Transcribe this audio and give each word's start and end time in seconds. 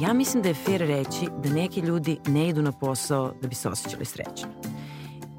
Ja 0.00 0.12
mislim 0.12 0.42
da 0.42 0.48
je 0.48 0.54
fair 0.54 0.80
reći 0.80 1.28
da 1.42 1.48
neki 1.48 1.80
ljudi 1.80 2.18
ne 2.26 2.48
idu 2.48 2.62
na 2.62 2.72
posao 2.72 3.32
da 3.42 3.48
bi 3.48 3.54
se 3.54 3.68
osjećali 3.68 4.04
srećno. 4.04 4.48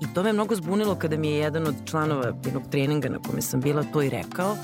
I 0.01 0.13
to 0.13 0.23
me 0.23 0.33
mnogo 0.33 0.55
zbunilo 0.55 0.95
kada 0.95 1.17
mi 1.17 1.27
je 1.27 1.37
jedan 1.37 1.67
od 1.67 1.75
članova 1.85 2.33
jednog 2.45 2.63
treninga 2.71 3.09
na 3.09 3.19
kome 3.19 3.41
sam 3.41 3.61
bila 3.61 3.83
to 3.83 4.01
i 4.01 4.09
rekao. 4.09 4.55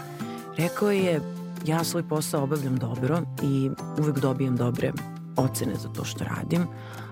Rekao 0.57 0.91
je, 0.91 1.21
ja 1.65 1.83
svoj 1.83 2.07
posao 2.09 2.43
obavljam 2.43 2.77
dobro 2.77 3.21
i 3.43 3.69
uvek 3.99 4.19
dobijam 4.19 4.55
dobre 4.55 4.91
ocene 5.37 5.75
za 5.75 5.89
to 5.89 6.03
što 6.03 6.23
radim, 6.23 6.67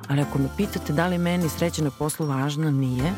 ali 0.07 0.21
ako 0.21 0.39
me 0.39 0.50
pitate 0.57 0.93
da 0.93 1.07
li 1.07 1.18
meni 1.18 1.50
sreća 1.50 1.84
na 1.84 1.91
poslu 2.00 2.25
važna, 2.25 2.71
nije. 2.71 3.13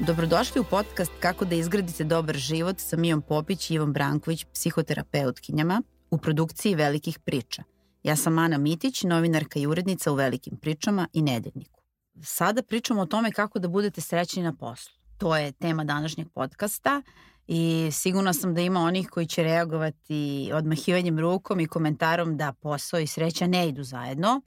Dobrodošli 0.00 0.60
u 0.60 0.64
podcast 0.64 1.12
Kako 1.20 1.44
da 1.44 1.54
izgradite 1.54 2.04
dobar 2.04 2.36
život 2.36 2.78
sa 2.78 2.96
Mijom 2.96 3.22
Popić 3.22 3.70
i 3.70 3.74
Ivom 3.74 3.92
Branković, 3.92 4.44
psihoterapeutkinjama, 4.44 5.82
u 6.10 6.18
produkciji 6.18 6.74
Velikih 6.74 7.18
priča. 7.18 7.62
Ja 8.02 8.16
sam 8.16 8.38
Ana 8.38 8.58
Mitić, 8.58 9.02
novinarka 9.02 9.58
i 9.58 9.66
urednica 9.66 10.12
u 10.12 10.14
Velikim 10.14 10.56
pričama 10.56 11.08
i 11.12 11.22
Nedeljniku. 11.22 11.80
Sada 12.22 12.62
pričamo 12.62 13.02
o 13.02 13.06
tome 13.06 13.32
kako 13.32 13.58
da 13.58 13.68
budete 13.68 14.00
srećni 14.00 14.42
na 14.42 14.56
poslu. 14.56 14.92
To 15.18 15.36
je 15.36 15.52
tema 15.52 15.84
današnjeg 15.84 16.28
podcasta 16.34 17.02
i 17.46 17.88
sigurno 17.92 18.32
sam 18.32 18.54
da 18.54 18.60
ima 18.60 18.80
onih 18.80 19.08
koji 19.08 19.26
će 19.26 19.42
reagovati 19.42 20.50
odmahivanjem 20.54 21.18
rukom 21.18 21.60
i 21.60 21.68
komentarom 21.68 22.36
da 22.36 22.52
posao 22.52 23.00
i 23.00 23.06
sreća 23.06 23.46
ne 23.46 23.68
idu 23.68 23.82
zajedno, 23.82 24.40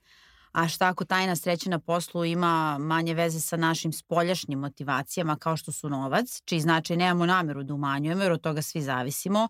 a 0.52 0.68
šta 0.68 0.88
ako 0.88 1.06
tajna 1.06 1.36
sreća 1.36 1.70
na 1.70 1.80
poslu 1.80 2.26
ima 2.26 2.78
manje 2.78 3.14
veze 3.14 3.40
sa 3.40 3.58
našim 3.58 3.94
spoljašnjim 3.94 4.60
motivacijama 4.60 5.36
kao 5.36 5.58
što 5.58 5.72
su 5.72 5.90
novac, 5.90 6.42
čiji 6.46 6.60
značaj 6.60 6.98
nemamo 6.98 7.26
nameru 7.26 7.64
da 7.64 7.74
umanjujemo 7.74 8.24
jer 8.24 8.32
od 8.32 8.42
toga 8.42 8.62
svi 8.62 8.82
zavisimo, 8.82 9.48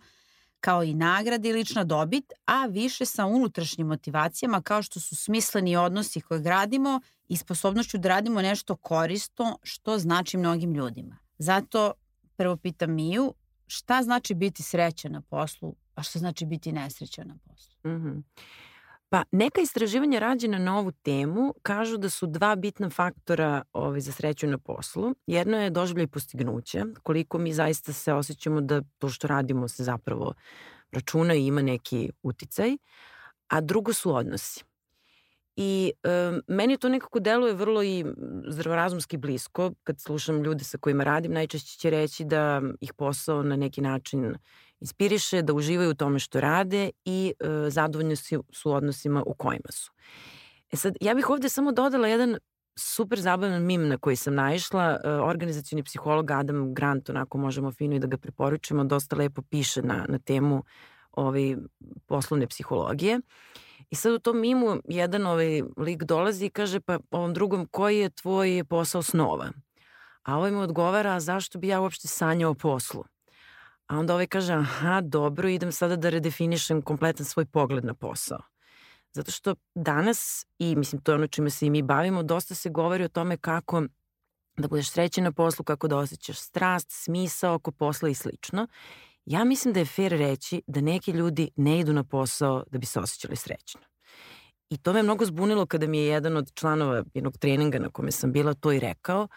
kao 0.60 0.84
i 0.84 0.94
nagrad 0.94 1.46
i 1.46 1.54
lična 1.54 1.84
dobit, 1.84 2.34
a 2.46 2.66
više 2.66 3.06
sa 3.06 3.26
unutrašnjim 3.26 3.88
motivacijama 3.88 4.62
kao 4.62 4.82
što 4.82 5.00
su 5.00 5.16
smisleni 5.16 5.76
odnosi 5.76 6.22
koje 6.22 6.42
gradimo 6.42 7.02
i 7.28 7.38
sposobnošću 7.38 7.98
da 7.98 8.10
radimo 8.10 8.42
nešto 8.42 8.76
koristo 8.76 9.58
što 9.64 9.98
znači 9.98 10.38
mnogim 10.38 10.74
ljudima. 10.74 11.18
Zato 11.38 11.94
prvo 12.36 12.58
pitam 12.58 12.94
Miju, 12.94 13.34
šta 13.68 14.04
znači 14.04 14.34
biti 14.34 14.64
srećan 14.64 15.12
na 15.12 15.22
poslu, 15.22 15.76
a 15.96 16.04
šta 16.04 16.20
znači 16.20 16.46
biti 16.46 16.72
nesrećan 16.72 17.28
na 17.28 17.36
poslu? 17.48 17.92
Mm 17.92 18.04
-hmm. 18.04 18.24
Pa 19.12 19.24
neka 19.32 19.62
istraživanja 19.62 20.20
rađena 20.20 20.58
na 20.58 20.78
ovu 20.78 20.92
temu 20.92 21.54
kažu 21.62 21.98
da 21.98 22.10
su 22.10 22.28
dva 22.28 22.56
bitna 22.56 22.90
faktora 22.90 23.64
ovaj, 23.74 24.00
za 24.00 24.12
sreću 24.12 24.48
na 24.48 24.58
poslu. 24.58 25.16
Jedno 25.28 25.58
je 25.62 25.70
doživljaj 25.70 26.08
postignuće, 26.08 26.84
koliko 27.04 27.38
mi 27.38 27.54
zaista 27.54 27.94
se 27.94 28.14
osjećamo 28.14 28.62
da 28.62 28.82
to 28.98 29.10
što 29.10 29.28
radimo 29.28 29.68
se 29.68 29.84
zapravo 29.84 30.34
računa 30.92 31.34
i 31.34 31.46
ima 31.46 31.62
neki 31.62 32.10
uticaj, 32.24 32.78
a 33.48 33.62
drugo 33.62 33.94
su 33.94 34.16
odnosi. 34.16 34.64
I 35.56 35.92
e, 36.04 36.32
meni 36.48 36.78
to 36.78 36.90
nekako 36.90 37.20
deluje 37.20 37.54
vrlo 37.54 37.84
i 37.84 38.06
zdravorazumski 38.48 39.18
blisko. 39.18 39.72
Kad 39.84 40.00
slušam 40.00 40.44
ljude 40.44 40.64
sa 40.64 40.78
kojima 40.78 41.04
radim, 41.04 41.34
najčešće 41.34 41.78
će 41.78 41.90
reći 41.90 42.26
da 42.26 42.62
ih 42.82 42.94
posao 42.94 43.44
na 43.44 43.56
neki 43.56 43.82
način 43.82 44.36
inspiriše, 44.82 45.42
da 45.42 45.54
uživaju 45.54 45.90
u 45.90 45.94
tome 45.94 46.20
što 46.20 46.42
rade 46.42 46.90
i 47.06 47.34
e, 47.40 47.70
zadovoljni 47.70 48.16
su, 48.16 48.44
su 48.52 48.74
odnosima 48.74 49.24
u 49.26 49.34
kojima 49.34 49.72
su. 49.72 49.92
E 50.72 50.78
sad, 50.78 50.96
ja 51.02 51.14
bih 51.14 51.30
ovde 51.30 51.50
samo 51.50 51.72
dodala 51.72 52.08
jedan 52.08 52.38
super 52.76 53.20
zabavan 53.20 53.66
mim 53.66 53.88
na 53.88 53.98
koji 53.98 54.16
sam 54.16 54.36
naišla. 54.36 55.00
E, 55.04 55.10
organizacijni 55.10 55.84
psiholog 55.84 56.32
Adam 56.32 56.74
Grant, 56.74 57.10
onako 57.10 57.38
možemo 57.38 57.72
fino 57.72 57.96
i 57.96 58.00
da 58.00 58.08
ga 58.08 58.18
preporučimo, 58.18 58.84
dosta 58.84 59.16
lepo 59.16 59.42
piše 59.42 59.82
na, 59.82 60.06
na 60.10 60.20
temu 60.20 60.64
ovaj, 61.12 61.56
poslovne 62.06 62.48
psihologije. 62.48 63.20
I 63.90 63.96
sad 63.96 64.14
u 64.14 64.20
tom 64.20 64.40
mimu 64.40 64.78
jedan 64.86 65.26
ovaj 65.26 65.62
lik 65.78 66.04
dolazi 66.04 66.46
i 66.46 66.50
kaže 66.50 66.80
pa 66.80 67.00
ovom 67.12 67.34
drugom 67.34 67.68
koji 67.72 68.00
je 68.00 68.10
tvoj 68.10 68.64
posao 68.70 69.02
snova? 69.02 69.52
A 70.24 70.38
ovaj 70.38 70.52
mu 70.52 70.60
odgovara 70.60 71.20
zašto 71.20 71.60
bi 71.60 71.68
ja 71.68 71.82
uopšte 71.82 72.08
sanjao 72.08 72.54
poslu? 72.54 73.04
A 73.92 74.00
onda 74.00 74.14
ovaj 74.14 74.28
kaže, 74.28 74.54
aha, 74.54 75.02
dobro, 75.02 75.50
idem 75.50 75.72
sada 75.72 75.96
da 75.96 76.10
redefinišem 76.10 76.82
kompletan 76.82 77.26
svoj 77.26 77.46
pogled 77.46 77.86
na 77.86 77.94
posao. 77.94 78.40
Zato 79.14 79.32
što 79.32 79.56
danas, 79.76 80.46
i 80.60 80.76
mislim 80.76 81.02
to 81.02 81.12
je 81.12 81.16
ono 81.16 81.28
čime 81.28 81.50
se 81.50 81.66
i 81.66 81.70
mi 81.70 81.82
bavimo, 81.82 82.24
dosta 82.24 82.56
se 82.56 82.70
govori 82.70 83.04
o 83.04 83.08
tome 83.08 83.38
kako 83.38 83.84
da 84.58 84.68
budeš 84.68 84.92
srećen 84.92 85.24
na 85.24 85.32
poslu, 85.32 85.66
kako 85.66 85.88
da 85.88 85.98
osjećaš 85.98 86.40
strast, 86.40 86.88
smisao 86.92 87.56
oko 87.56 87.72
posla 87.72 88.10
i 88.10 88.14
slično. 88.14 88.68
Ja 89.26 89.44
mislim 89.44 89.74
da 89.74 89.80
je 89.80 89.86
fair 89.86 90.12
reći 90.12 90.62
da 90.68 90.82
neki 90.82 91.12
ljudi 91.12 91.50
ne 91.56 91.80
idu 91.80 91.94
na 91.94 92.04
posao 92.04 92.64
da 92.72 92.78
bi 92.78 92.86
se 92.86 93.00
osjećali 93.00 93.36
srećno. 93.36 93.82
I 94.70 94.78
to 94.78 94.94
me 94.94 95.04
mnogo 95.04 95.26
zbunilo 95.26 95.66
kada 95.66 95.88
mi 95.88 95.98
je 95.98 96.06
jedan 96.06 96.38
od 96.38 96.54
članova 96.54 97.04
jednog 97.14 97.38
treninga 97.38 97.80
na 97.80 97.90
kome 97.90 98.12
sam 98.12 98.32
bila 98.32 98.54
to 98.54 98.72
i 98.72 98.80
rekao. 98.80 99.28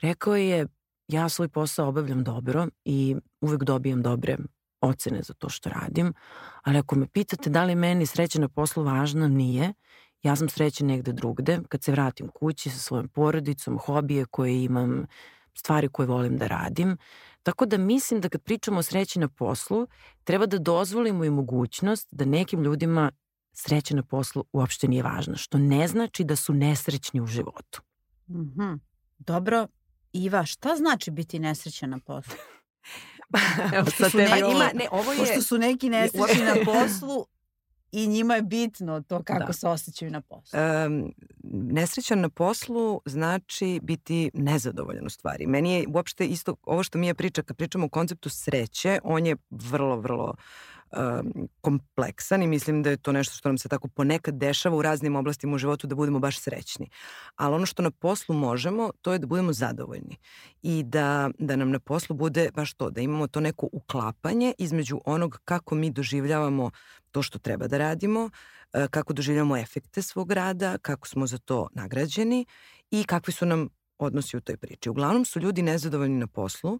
Rekao 0.00 0.36
je, 0.36 0.66
ja 1.12 1.28
svoj 1.28 1.48
posao 1.48 1.88
obavljam 1.88 2.24
dobro 2.24 2.66
i 2.84 3.16
uvek 3.40 3.64
dobijam 3.64 4.02
dobre 4.02 4.36
ocene 4.80 5.22
za 5.22 5.34
to 5.34 5.48
što 5.48 5.70
radim, 5.70 6.14
ali 6.62 6.78
ako 6.78 6.96
me 6.96 7.06
pitate 7.06 7.50
da 7.50 7.64
li 7.64 7.74
meni 7.74 8.06
sreća 8.06 8.40
na 8.40 8.48
poslu 8.48 8.84
važna, 8.84 9.28
nije. 9.28 9.72
Ja 10.22 10.36
sam 10.36 10.48
srećen 10.48 10.86
negde 10.86 11.12
drugde, 11.12 11.58
kad 11.68 11.82
se 11.82 11.92
vratim 11.92 12.28
kući 12.28 12.70
sa 12.70 12.78
svojom 12.78 13.08
porodicom, 13.08 13.78
hobije 13.78 14.24
koje 14.24 14.64
imam, 14.64 15.06
stvari 15.54 15.88
koje 15.88 16.06
volim 16.06 16.38
da 16.38 16.46
radim. 16.46 16.96
Tako 17.42 17.66
da 17.66 17.78
mislim 17.78 18.20
da 18.20 18.28
kad 18.28 18.42
pričamo 18.42 18.78
o 18.78 18.82
sreći 18.82 19.18
na 19.18 19.28
poslu, 19.28 19.86
treba 20.24 20.46
da 20.46 20.58
dozvolimo 20.58 21.24
i 21.24 21.30
mogućnost 21.30 22.08
da 22.10 22.24
nekim 22.24 22.62
ljudima 22.62 23.10
sreća 23.52 23.94
na 23.94 24.02
poslu 24.02 24.44
uopšte 24.52 24.88
nije 24.88 25.02
važna, 25.02 25.36
što 25.36 25.58
ne 25.58 25.88
znači 25.88 26.24
da 26.24 26.36
su 26.36 26.54
nesrećni 26.54 27.20
u 27.20 27.26
životu. 27.26 27.82
Mm 28.28 28.34
-hmm. 28.34 28.78
Dobro, 29.18 29.66
Iva, 30.12 30.44
šta 30.44 30.76
znači 30.76 31.10
biti 31.10 31.38
nesrećan 31.38 31.90
na 31.90 31.98
poslu? 31.98 32.34
Evo, 33.76 33.90
sad 33.90 34.14
ne, 34.14 34.38
ima, 34.38 34.70
ne, 34.74 34.88
ovo 34.90 35.12
je, 35.12 35.18
pošto 35.18 35.42
su 35.42 35.58
neki 35.58 35.88
nesrećni 35.88 36.44
na 36.44 36.54
poslu, 36.72 37.26
i 37.92 38.06
njima 38.06 38.34
je 38.34 38.42
bitno 38.42 39.00
to 39.00 39.22
kako 39.22 39.46
da. 39.46 39.52
se 39.52 39.68
osjećaju 39.68 40.10
na 40.10 40.20
poslu. 40.20 40.58
Um, 40.86 41.12
nesrećan 41.52 42.20
na 42.20 42.28
poslu 42.28 43.00
znači 43.06 43.80
biti 43.82 44.30
nezadovoljan 44.34 45.06
u 45.06 45.10
stvari. 45.10 45.46
Meni 45.46 45.72
je 45.72 45.86
uopšte 45.94 46.26
isto, 46.26 46.56
ovo 46.62 46.82
što 46.82 46.98
mi 46.98 47.06
je 47.06 47.14
priča, 47.14 47.42
kad 47.42 47.56
pričamo 47.56 47.86
o 47.86 47.88
konceptu 47.88 48.28
sreće, 48.28 48.98
on 49.04 49.26
je 49.26 49.36
vrlo, 49.50 49.96
vrlo 49.96 50.24
uh, 50.24 50.71
kompleksan 51.60 52.42
i 52.42 52.46
mislim 52.46 52.82
da 52.82 52.90
je 52.90 52.96
to 52.96 53.12
nešto 53.12 53.34
što 53.34 53.48
nam 53.48 53.58
se 53.58 53.68
tako 53.68 53.88
ponekad 53.88 54.34
dešava 54.34 54.76
u 54.76 54.82
raznim 54.82 55.16
oblastima 55.16 55.54
u 55.54 55.58
životu 55.58 55.86
da 55.86 55.94
budemo 55.94 56.18
baš 56.18 56.38
srećni. 56.38 56.90
Ali 57.36 57.54
ono 57.54 57.66
što 57.66 57.82
na 57.82 57.90
poslu 57.90 58.34
možemo, 58.34 58.90
to 59.02 59.12
je 59.12 59.18
da 59.18 59.26
budemo 59.26 59.52
zadovoljni 59.52 60.16
i 60.62 60.82
da, 60.82 61.30
da 61.38 61.56
nam 61.56 61.70
na 61.70 61.78
poslu 61.78 62.16
bude 62.16 62.50
baš 62.54 62.74
to, 62.74 62.90
da 62.90 63.00
imamo 63.00 63.26
to 63.26 63.40
neko 63.40 63.68
uklapanje 63.72 64.54
između 64.58 65.00
onog 65.04 65.40
kako 65.44 65.74
mi 65.74 65.90
doživljavamo 65.90 66.70
to 67.10 67.22
što 67.22 67.38
treba 67.38 67.66
da 67.66 67.78
radimo, 67.78 68.24
uh, 68.24 68.30
kako 68.90 69.12
doživljamo 69.12 69.56
efekte 69.56 70.02
svog 70.02 70.32
rada, 70.32 70.78
kako 70.78 71.08
smo 71.08 71.26
za 71.26 71.38
to 71.38 71.68
nagrađeni 71.74 72.46
i 72.90 73.04
kakvi 73.04 73.32
su 73.32 73.46
nam 73.46 73.68
odnosi 73.98 74.36
u 74.36 74.40
toj 74.40 74.56
priči. 74.56 74.90
Uglavnom 74.90 75.24
su 75.24 75.40
ljudi 75.40 75.62
nezadovoljni 75.62 76.18
na 76.18 76.26
poslu 76.26 76.78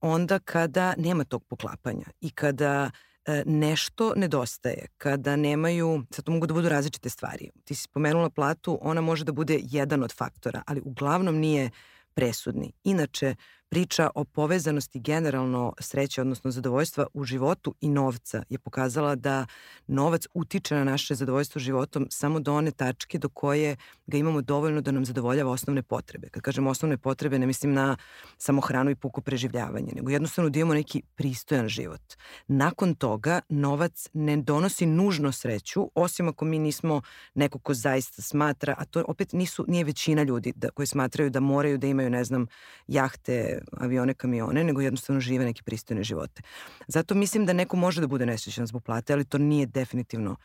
onda 0.00 0.38
kada 0.38 0.94
nema 0.98 1.24
tog 1.24 1.44
poklapanja 1.44 2.06
i 2.20 2.30
kada 2.30 2.90
E, 2.90 3.11
nešto 3.46 4.12
nedostaje, 4.16 4.86
kada 4.98 5.36
nemaju, 5.36 6.02
sad 6.10 6.24
to 6.24 6.32
mogu 6.32 6.46
da 6.46 6.54
budu 6.54 6.68
različite 6.68 7.08
stvari. 7.08 7.50
Ti 7.64 7.74
si 7.74 7.82
spomenula 7.82 8.30
platu, 8.30 8.78
ona 8.82 9.00
može 9.00 9.24
da 9.24 9.32
bude 9.32 9.58
jedan 9.62 10.02
od 10.02 10.12
faktora, 10.12 10.62
ali 10.66 10.80
uglavnom 10.84 11.36
nije 11.36 11.70
presudni. 12.14 12.72
Inače, 12.84 13.34
priča 13.72 14.10
o 14.14 14.24
povezanosti 14.24 15.00
generalno 15.00 15.72
sreće, 15.80 16.20
odnosno 16.20 16.50
zadovoljstva 16.50 17.06
u 17.14 17.24
životu 17.24 17.74
i 17.80 17.88
novca 17.88 18.42
je 18.48 18.58
pokazala 18.58 19.14
da 19.14 19.46
novac 19.86 20.26
utiče 20.34 20.74
na 20.74 20.84
naše 20.84 21.14
zadovoljstvo 21.14 21.60
životom 21.60 22.06
samo 22.10 22.40
do 22.40 22.54
one 22.54 22.70
tačke 22.70 23.18
do 23.18 23.28
koje 23.28 23.76
ga 24.06 24.18
imamo 24.18 24.42
dovoljno 24.42 24.80
da 24.80 24.92
nam 24.92 25.04
zadovoljava 25.04 25.50
osnovne 25.50 25.82
potrebe. 25.82 26.28
Kad 26.28 26.42
kažem 26.42 26.66
osnovne 26.66 26.98
potrebe, 26.98 27.38
ne 27.38 27.46
mislim 27.46 27.72
na 27.72 27.96
samo 28.38 28.60
hranu 28.60 28.90
i 28.90 28.94
puko 28.94 29.20
preživljavanje, 29.20 29.92
nego 29.96 30.10
jednostavno 30.10 30.50
da 30.50 30.58
imamo 30.58 30.74
neki 30.74 31.02
pristojan 31.14 31.68
život. 31.68 32.02
Nakon 32.48 32.94
toga, 32.94 33.40
novac 33.48 34.08
ne 34.12 34.36
donosi 34.36 34.86
nužno 34.86 35.32
sreću, 35.32 35.90
osim 35.94 36.28
ako 36.28 36.44
mi 36.44 36.58
nismo 36.58 37.02
neko 37.34 37.58
ko 37.58 37.74
zaista 37.74 38.22
smatra, 38.22 38.74
a 38.78 38.84
to 38.84 39.04
opet 39.08 39.32
nisu, 39.32 39.64
nije 39.68 39.84
većina 39.84 40.22
ljudi 40.22 40.52
da, 40.56 40.70
koji 40.70 40.86
smatraju 40.86 41.30
da 41.30 41.40
moraju 41.40 41.78
da 41.78 41.86
imaju, 41.86 42.10
ne 42.10 42.24
znam, 42.24 42.46
jahte, 42.86 43.61
avione, 43.72 44.14
kamione, 44.14 44.64
nego 44.64 44.80
jednostavno 44.80 45.20
žive 45.20 45.44
neke 45.44 45.62
pristojne 45.62 46.04
živote. 46.04 46.42
Zato 46.88 47.14
mislim 47.14 47.46
da 47.46 47.52
neko 47.52 47.76
može 47.76 48.00
da 48.00 48.06
bude 48.06 48.26
nesrećan 48.26 48.66
zbog 48.66 48.82
plate, 48.82 49.12
ali 49.12 49.24
to 49.24 49.38
nije 49.38 49.66
definitivno 49.66 50.36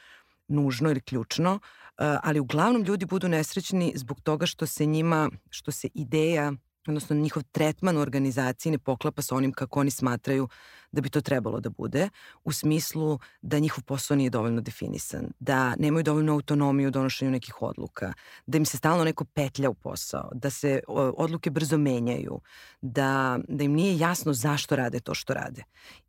nužno 0.48 0.90
ili 0.90 1.02
ključno, 1.02 1.54
uh, 1.54 1.60
ali 2.24 2.40
uglavnom 2.40 2.84
ljudi 2.84 3.06
budu 3.06 3.28
nesrećni 3.28 3.94
zbog 3.96 4.22
toga 4.22 4.46
što 4.46 4.66
se 4.66 4.86
njima, 4.86 5.30
što 5.50 5.72
se 5.72 5.90
ideja 5.94 6.54
odnosno 6.88 7.16
njihov 7.16 7.44
tretman 7.44 7.98
u 7.98 8.02
organizaciji 8.02 8.72
ne 8.72 8.80
poklapa 8.80 9.22
sa 9.22 9.36
onim 9.36 9.54
kako 9.54 9.80
oni 9.80 9.92
smatraju 9.92 10.48
da 10.98 11.02
bi 11.02 11.10
to 11.10 11.22
trebalo 11.22 11.60
da 11.60 11.70
bude, 11.70 12.10
u 12.44 12.52
smislu 12.52 13.20
da 13.42 13.60
njihov 13.60 13.84
posao 13.84 14.18
nije 14.18 14.30
dovoljno 14.30 14.62
definisan, 14.62 15.30
da 15.40 15.76
nemaju 15.76 16.04
dovoljnu 16.04 16.34
autonomiju 16.34 16.88
u 16.88 16.92
donošenju 16.92 17.32
nekih 17.32 17.62
odluka, 17.62 18.14
da 18.46 18.58
im 18.58 18.66
se 18.66 18.78
stalno 18.78 19.04
neko 19.04 19.26
petlja 19.26 19.70
u 19.70 19.74
posao, 19.74 20.30
da 20.34 20.50
se 20.50 20.80
odluke 21.18 21.50
brzo 21.50 21.78
menjaju, 21.78 22.42
da, 22.82 23.40
da 23.48 23.64
im 23.64 23.74
nije 23.74 23.98
jasno 23.98 24.34
zašto 24.34 24.76
rade 24.76 25.00
to 25.00 25.14
što 25.14 25.34
rade. 25.34 25.64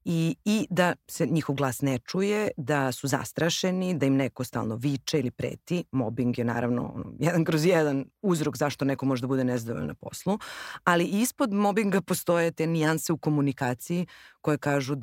I, 0.05 0.37
I 0.44 0.67
da 0.70 0.94
se 1.08 1.26
njihov 1.26 1.56
glas 1.56 1.82
ne 1.82 1.99
čuje, 1.99 2.49
da 2.56 2.93
su 2.93 3.08
zastrašeni, 3.08 3.94
da 3.94 4.06
im 4.06 4.17
neko 4.17 4.44
stalno 4.44 4.76
viče 4.76 5.19
ili 5.19 5.31
preti. 5.31 5.85
Mobbing 5.93 6.38
je 6.38 6.44
naravno 6.44 7.05
jedan 7.19 7.44
kroz 7.44 7.64
jedan 7.64 8.05
uzrok 8.23 8.56
zašto 8.56 8.85
neko 8.85 9.06
može 9.06 9.20
da 9.20 9.26
bude 9.26 9.44
nezadovoljan 9.44 9.88
na 9.88 9.94
poslu, 9.94 10.38
ali 10.85 11.05
ispod 11.05 11.52
mobbinga 11.52 12.00
postoje 12.00 12.50
te 12.50 12.67
nijanse 12.67 13.12
u 13.12 13.19
komunikaciji 13.19 14.06
koje 14.49 14.59
kažu 14.59 14.95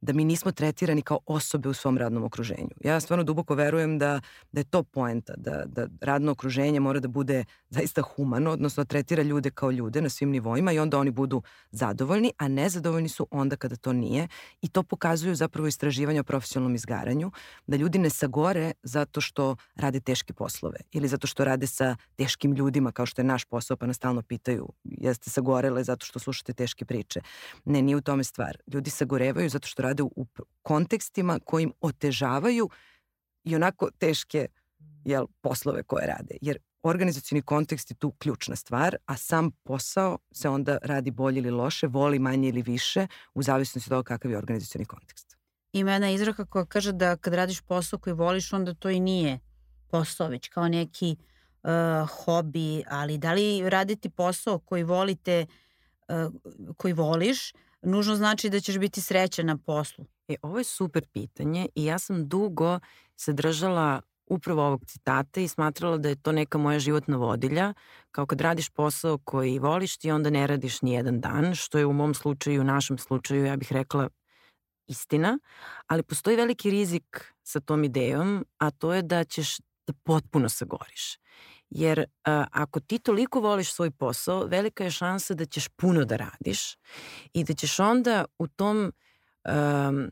da, 0.00 0.12
mi 0.12 0.24
nismo 0.24 0.52
tretirani 0.52 1.02
kao 1.02 1.18
osobe 1.26 1.68
u 1.68 1.74
svom 1.74 1.98
radnom 1.98 2.24
okruženju. 2.24 2.68
Ja 2.84 3.00
stvarno 3.00 3.24
duboko 3.24 3.54
verujem 3.54 3.98
da, 3.98 4.20
da 4.52 4.60
je 4.60 4.64
to 4.64 4.82
poenta, 4.82 5.34
da, 5.36 5.64
da 5.66 5.86
radno 6.00 6.32
okruženje 6.32 6.80
mora 6.80 7.00
da 7.00 7.08
bude 7.08 7.44
zaista 7.70 8.02
humano, 8.02 8.50
odnosno 8.50 8.84
da 8.84 8.88
tretira 8.88 9.22
ljude 9.22 9.50
kao 9.50 9.70
ljude 9.70 10.02
na 10.02 10.08
svim 10.08 10.30
nivoima 10.30 10.72
i 10.72 10.78
onda 10.78 10.98
oni 10.98 11.10
budu 11.10 11.42
zadovoljni, 11.70 12.32
a 12.38 12.48
nezadovoljni 12.48 13.08
su 13.08 13.26
onda 13.30 13.56
kada 13.56 13.76
to 13.76 13.92
nije 13.92 14.28
i 14.62 14.68
to 14.68 14.82
pokazuju 14.82 15.34
zapravo 15.34 15.68
istraživanja 15.68 16.20
o 16.20 16.24
profesionalnom 16.24 16.74
izgaranju, 16.74 17.30
da 17.66 17.76
ljudi 17.76 17.98
ne 17.98 18.10
sagore 18.10 18.72
zato 18.82 19.20
što 19.20 19.56
rade 19.74 20.00
teške 20.00 20.32
poslove 20.32 20.78
ili 20.92 21.08
zato 21.08 21.26
što 21.26 21.44
rade 21.44 21.66
sa 21.66 21.96
teškim 22.16 22.52
ljudima 22.52 22.92
kao 22.92 23.06
što 23.06 23.20
je 23.20 23.24
naš 23.24 23.44
posao 23.44 23.76
pa 23.76 23.86
nas 23.86 23.96
stalno 23.96 24.22
pitaju 24.22 24.68
jeste 24.84 25.30
sagorele 25.30 25.84
zato 25.84 26.06
što 26.06 26.18
slušate 26.18 26.52
teške 26.52 26.84
priče. 26.84 27.20
Ne, 27.64 27.82
nije 27.82 27.96
u 27.96 28.00
tome 28.00 28.24
stvar. 28.24 28.56
Ljudi 28.66 28.90
sagorevaju 28.90 29.48
zato 29.48 29.68
što 29.68 29.82
rade 29.86 30.02
u 30.02 30.26
kontekstima 30.62 31.38
kojim 31.44 31.72
otežavaju 31.80 32.70
i 33.44 33.56
onako 33.56 33.90
teške 33.98 34.48
jel, 35.04 35.26
poslove 35.40 35.82
koje 35.82 36.06
rade. 36.06 36.36
Jer 36.42 36.58
organizacijni 36.82 37.42
kontekst 37.42 37.90
je 37.90 37.94
tu 37.94 38.10
ključna 38.10 38.56
stvar, 38.56 38.96
a 39.06 39.16
sam 39.16 39.50
posao 39.50 40.18
se 40.32 40.48
onda 40.48 40.78
radi 40.82 41.10
bolje 41.10 41.38
ili 41.38 41.50
loše, 41.50 41.86
voli 41.86 42.18
manje 42.18 42.48
ili 42.48 42.62
više, 42.62 43.06
u 43.34 43.42
zavisnosti 43.42 43.88
od 43.88 43.96
toga 43.96 44.06
kakav 44.06 44.30
je 44.30 44.38
organizacijni 44.38 44.84
kontekst. 44.84 45.36
Ima 45.72 45.92
jedna 45.92 46.10
izraka 46.10 46.44
koja 46.44 46.64
kaže 46.64 46.92
da 46.92 47.16
kad 47.16 47.34
radiš 47.34 47.60
posao 47.60 47.98
koji 47.98 48.14
voliš, 48.14 48.52
onda 48.52 48.74
to 48.74 48.90
i 48.90 49.00
nije 49.00 49.38
posao, 49.88 50.28
već 50.28 50.48
kao 50.48 50.68
neki 50.68 51.16
uh, 51.62 52.08
hobi, 52.10 52.82
ali 52.88 53.18
da 53.18 53.32
li 53.32 53.70
raditi 53.70 54.10
posao 54.10 54.58
koji 54.58 54.82
volite, 54.82 55.46
uh, 56.08 56.32
koji 56.76 56.92
voliš, 56.92 57.52
nužno 57.86 58.16
znači 58.16 58.50
da 58.50 58.60
ćeš 58.60 58.78
biti 58.78 59.00
srećan 59.00 59.46
na 59.46 59.56
poslu? 59.56 60.04
E, 60.28 60.34
ovo 60.42 60.58
je 60.58 60.64
super 60.64 61.06
pitanje 61.12 61.68
i 61.74 61.84
ja 61.84 61.98
sam 61.98 62.28
dugo 62.28 62.80
se 63.16 63.32
držala 63.32 64.00
upravo 64.26 64.66
ovog 64.66 64.84
citata 64.86 65.40
i 65.40 65.48
smatrala 65.48 65.98
da 65.98 66.08
je 66.08 66.22
to 66.22 66.32
neka 66.32 66.58
moja 66.58 66.78
životna 66.78 67.16
vodilja, 67.16 67.74
kao 68.10 68.26
kad 68.26 68.40
radiš 68.40 68.68
posao 68.68 69.18
koji 69.18 69.58
voliš 69.58 69.96
ti 69.96 70.10
onda 70.10 70.30
ne 70.30 70.46
radiš 70.46 70.82
ni 70.82 70.92
jedan 70.92 71.20
dan, 71.20 71.54
što 71.54 71.78
je 71.78 71.86
u 71.86 71.92
mom 71.92 72.14
slučaju, 72.14 72.60
u 72.60 72.64
našem 72.64 72.98
slučaju, 72.98 73.44
ja 73.44 73.56
bih 73.56 73.72
rekla 73.72 74.08
istina, 74.86 75.38
ali 75.86 76.02
postoji 76.02 76.36
veliki 76.36 76.70
rizik 76.70 77.34
sa 77.42 77.60
tom 77.60 77.84
idejom, 77.84 78.46
a 78.58 78.70
to 78.70 78.94
je 78.94 79.02
da 79.02 79.24
ćeš 79.24 79.58
da 79.86 79.92
potpuno 80.04 80.48
sagoriš. 80.48 81.18
Jer 81.70 82.04
a, 82.24 82.44
ako 82.52 82.80
ti 82.80 82.98
toliko 82.98 83.40
voliš 83.40 83.72
svoj 83.72 83.90
posao, 83.90 84.46
velika 84.46 84.84
je 84.84 84.90
šansa 84.90 85.34
da 85.34 85.44
ćeš 85.44 85.68
puno 85.68 86.04
da 86.04 86.16
radiš 86.16 86.76
i 87.32 87.44
da 87.44 87.54
ćeš 87.54 87.80
onda 87.80 88.24
u 88.38 88.46
tom 88.46 88.92
um, 89.44 90.10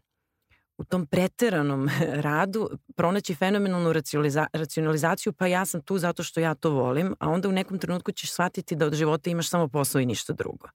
u 0.78 0.84
tom 0.84 1.06
preteranom 1.06 1.88
radu 2.28 2.70
pronaći 2.96 3.34
fenomenalnu 3.34 3.92
racionaliza 3.92 4.46
racionalizaciju, 4.52 5.32
pa 5.32 5.46
ja 5.46 5.64
sam 5.64 5.82
tu 5.82 5.98
zato 5.98 6.22
što 6.22 6.40
ja 6.40 6.54
to 6.54 6.70
volim, 6.70 7.14
a 7.20 7.28
onda 7.28 7.48
u 7.48 7.52
nekom 7.52 7.78
trenutku 7.78 8.12
ćeš 8.12 8.32
shvatiti 8.32 8.76
da 8.76 8.86
od 8.86 8.94
života 8.94 9.30
imaš 9.30 9.48
samo 9.48 9.68
posao 9.68 10.00
i 10.00 10.06
ništa 10.06 10.32
drugo. 10.32 10.68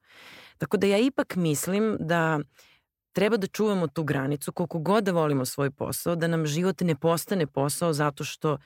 Tako 0.58 0.78
da 0.78 0.88
ja 0.88 0.98
ipak 0.98 1.36
mislim 1.36 1.98
da 2.00 2.40
treba 3.14 3.38
da 3.38 3.48
čuvamo 3.48 3.88
tu 3.88 4.04
granicu 4.04 4.52
koliko 4.52 4.80
god 4.80 5.04
da 5.04 5.12
volimo 5.12 5.46
svoj 5.46 5.72
posao, 5.72 6.16
da 6.16 6.28
nam 6.28 6.46
život 6.46 6.82
ne 6.82 6.96
postane 6.96 7.48
posao 7.48 7.94
zato 7.94 8.24
što 8.24 8.58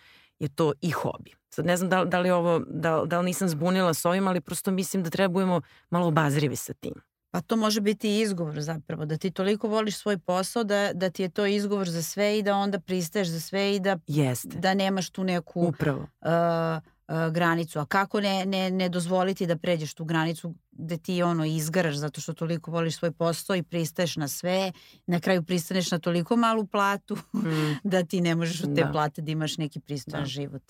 je 0.43 0.49
to 0.49 0.73
i 0.81 0.91
hobi. 0.91 1.33
Sad 1.49 1.65
ne 1.65 1.77
znam 1.77 1.89
da, 1.89 2.05
da 2.05 2.19
li 2.19 2.31
ovo, 2.31 2.61
da, 2.67 3.03
da 3.05 3.19
li 3.19 3.25
nisam 3.25 3.49
zbunila 3.49 3.93
s 3.93 4.05
ovim, 4.05 4.27
ali 4.27 4.41
prosto 4.41 4.71
mislim 4.71 5.03
da 5.03 5.09
treba 5.09 5.45
da 5.45 5.61
malo 5.89 6.07
obazrivi 6.07 6.55
sa 6.55 6.73
tim. 6.73 6.93
Pa 7.31 7.41
to 7.41 7.55
može 7.55 7.81
biti 7.81 8.09
i 8.09 8.19
izgovor 8.19 8.61
zapravo, 8.61 9.05
da 9.05 9.17
ti 9.17 9.31
toliko 9.31 9.67
voliš 9.67 9.97
svoj 9.97 10.17
posao 10.17 10.63
da, 10.63 10.91
da 10.93 11.09
ti 11.09 11.23
je 11.23 11.29
to 11.29 11.45
izgovor 11.45 11.89
za 11.89 12.01
sve 12.01 12.39
i 12.39 12.43
da 12.43 12.55
onda 12.55 12.79
pristaješ 12.79 13.27
za 13.27 13.39
sve 13.39 13.75
i 13.75 13.79
da, 13.79 13.97
Jeste. 14.07 14.57
da 14.57 14.73
nemaš 14.73 15.09
tu 15.09 15.23
neku 15.23 15.61
Upravo. 15.61 15.99
Uh, 16.01 16.92
granicu. 17.31 17.79
A 17.79 17.85
kako 17.85 18.21
ne, 18.21 18.45
ne, 18.45 18.71
ne 18.71 18.89
dozvoliti 18.89 19.47
da 19.47 19.55
pređeš 19.55 19.93
tu 19.93 20.05
granicu 20.05 20.55
gde 20.71 20.97
ti 20.97 21.23
ono 21.23 21.45
izgaraš 21.45 21.95
zato 21.95 22.21
što 22.21 22.33
toliko 22.33 22.71
voliš 22.71 22.97
svoj 22.97 23.11
posao 23.11 23.55
i 23.55 23.63
pristaješ 23.63 24.15
na 24.15 24.27
sve, 24.27 24.71
na 25.07 25.19
kraju 25.19 25.43
pristaneš 25.43 25.91
na 25.91 25.99
toliko 25.99 26.35
malu 26.35 26.65
platu 26.65 27.15
mm. 27.15 27.39
da 27.91 28.03
ti 28.03 28.21
ne 28.21 28.35
možeš 28.35 28.63
od 28.63 28.75
te 28.75 28.83
da. 28.83 28.91
plate 28.91 29.21
da 29.21 29.31
imaš 29.31 29.57
neki 29.57 29.79
pristojan 29.79 30.23
da. 30.23 30.29
život. 30.29 30.63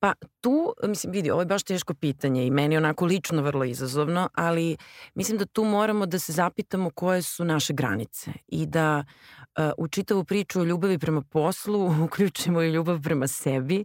Pa 0.00 0.14
tu, 0.40 0.74
mislim, 0.82 1.12
vidi, 1.12 1.30
ovo 1.30 1.42
je 1.42 1.46
baš 1.46 1.62
teško 1.62 1.94
pitanje 1.94 2.46
i 2.46 2.50
meni 2.50 2.76
onako 2.76 3.06
lično 3.06 3.42
vrlo 3.42 3.64
izazovno, 3.64 4.28
ali 4.34 4.76
mislim 5.14 5.38
da 5.38 5.46
tu 5.46 5.64
moramo 5.64 6.06
da 6.06 6.18
se 6.18 6.32
zapitamo 6.32 6.90
koje 6.90 7.22
su 7.22 7.44
naše 7.44 7.72
granice 7.72 8.32
i 8.48 8.66
da 8.66 9.04
uh, 9.06 9.37
u 9.78 9.88
čitavu 9.88 10.24
priču 10.24 10.60
o 10.60 10.64
ljubavi 10.64 10.98
prema 10.98 11.22
poslu 11.22 11.90
uključimo 12.04 12.62
i 12.62 12.70
ljubav 12.70 13.02
prema 13.02 13.26
sebi, 13.26 13.84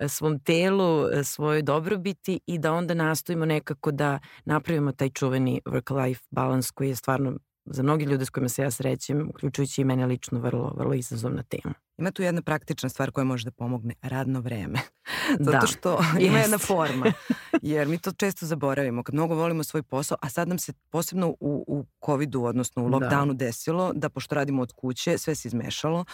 uh, 0.00 0.06
svom 0.08 0.40
telu, 0.40 1.00
uh, 1.00 1.08
svojoj 1.24 1.62
dobrobiti 1.62 2.40
i 2.46 2.58
da 2.58 2.72
onda 2.72 2.94
nastojimo 2.94 3.44
nekako 3.44 3.90
da 3.90 4.18
napravimo 4.44 4.92
taj 4.92 5.08
čuveni 5.10 5.60
work-life 5.64 6.22
balance 6.30 6.70
koji 6.74 6.88
je 6.88 6.96
stvarno 6.96 7.38
za 7.64 7.82
mnogi 7.82 8.04
ljude 8.04 8.24
s 8.24 8.30
kojima 8.30 8.48
se 8.48 8.62
ja 8.62 8.70
srećem, 8.70 9.28
uključujući 9.28 9.80
i 9.80 9.84
mene 9.84 10.06
lično, 10.06 10.38
vrlo, 10.40 10.74
vrlo 10.76 10.94
izazovna 10.94 11.42
tema. 11.42 11.74
Ima 11.98 12.10
tu 12.10 12.22
jedna 12.22 12.42
praktična 12.42 12.88
stvar 12.88 13.10
koja 13.10 13.24
može 13.24 13.44
da 13.44 13.50
pomogne, 13.50 13.94
radno 14.02 14.40
vreme. 14.40 14.78
Zato 15.46 15.58
da, 15.58 15.66
što 15.66 15.98
ima 16.26 16.38
jedna 16.38 16.58
forma, 16.58 17.12
jer 17.62 17.88
mi 17.88 17.98
to 17.98 18.12
često 18.12 18.46
zaboravimo. 18.46 19.02
Kad 19.02 19.14
mnogo 19.14 19.34
volimo 19.34 19.64
svoj 19.64 19.82
posao, 19.82 20.16
a 20.22 20.28
sad 20.28 20.48
nam 20.48 20.58
se 20.58 20.72
posebno 20.90 21.28
u, 21.28 21.64
u 21.68 21.84
COVID-u, 22.06 22.44
odnosno 22.44 22.84
u 22.84 22.90
da. 22.90 22.96
lockdownu 22.96 23.32
da. 23.32 23.44
desilo, 23.44 23.92
da 23.94 24.08
pošto 24.08 24.34
radimo 24.34 24.62
od 24.62 24.72
kuće, 24.72 25.18
sve 25.18 25.34
se 25.34 25.48
izmešalo 25.48 26.04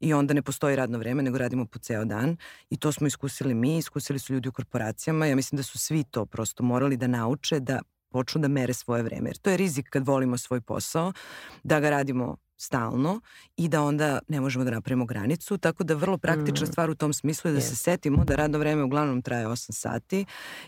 i 0.00 0.14
onda 0.14 0.34
ne 0.34 0.42
postoji 0.42 0.76
radno 0.76 0.98
vreme, 0.98 1.22
nego 1.22 1.38
radimo 1.38 1.66
po 1.66 1.78
ceo 1.78 2.04
dan. 2.04 2.36
I 2.70 2.76
to 2.76 2.92
smo 2.92 3.06
iskusili 3.06 3.54
mi, 3.54 3.78
iskusili 3.78 4.18
su 4.18 4.32
ljudi 4.32 4.48
u 4.48 4.52
korporacijama. 4.52 5.26
Ja 5.26 5.36
mislim 5.36 5.56
da 5.56 5.62
su 5.62 5.78
svi 5.78 6.04
to 6.04 6.26
prosto 6.26 6.62
morali 6.62 6.96
da 6.96 7.06
nauče 7.06 7.60
da 7.60 7.82
počnu 8.08 8.40
da 8.40 8.48
mere 8.48 8.74
svoje 8.74 9.02
vreme. 9.02 9.30
Jer 9.30 9.36
to 9.36 9.50
je 9.50 9.56
rizik 9.56 9.88
kad 9.90 10.06
volimo 10.06 10.38
svoj 10.38 10.60
posao, 10.60 11.12
da 11.62 11.80
ga 11.80 11.90
radimo 11.90 12.36
stalno 12.58 13.20
i 13.56 13.68
da 13.68 13.82
onda 13.82 14.18
ne 14.28 14.40
možemo 14.40 14.64
da 14.64 14.70
napravimo 14.70 15.04
granicu, 15.04 15.58
tako 15.58 15.84
da 15.84 15.94
vrlo 15.94 16.18
praktična 16.18 16.64
mm. 16.64 16.72
stvar 16.72 16.90
u 16.90 16.94
tom 16.94 17.12
smislu 17.12 17.50
je 17.50 17.52
da 17.54 17.60
yes. 17.60 17.68
se 17.68 17.76
setimo 17.76 18.24
da 18.24 18.34
radno 18.34 18.58
vreme 18.58 18.82
uglavnom 18.82 19.22
traje 19.22 19.46
8 19.46 19.72
sati 19.72 20.24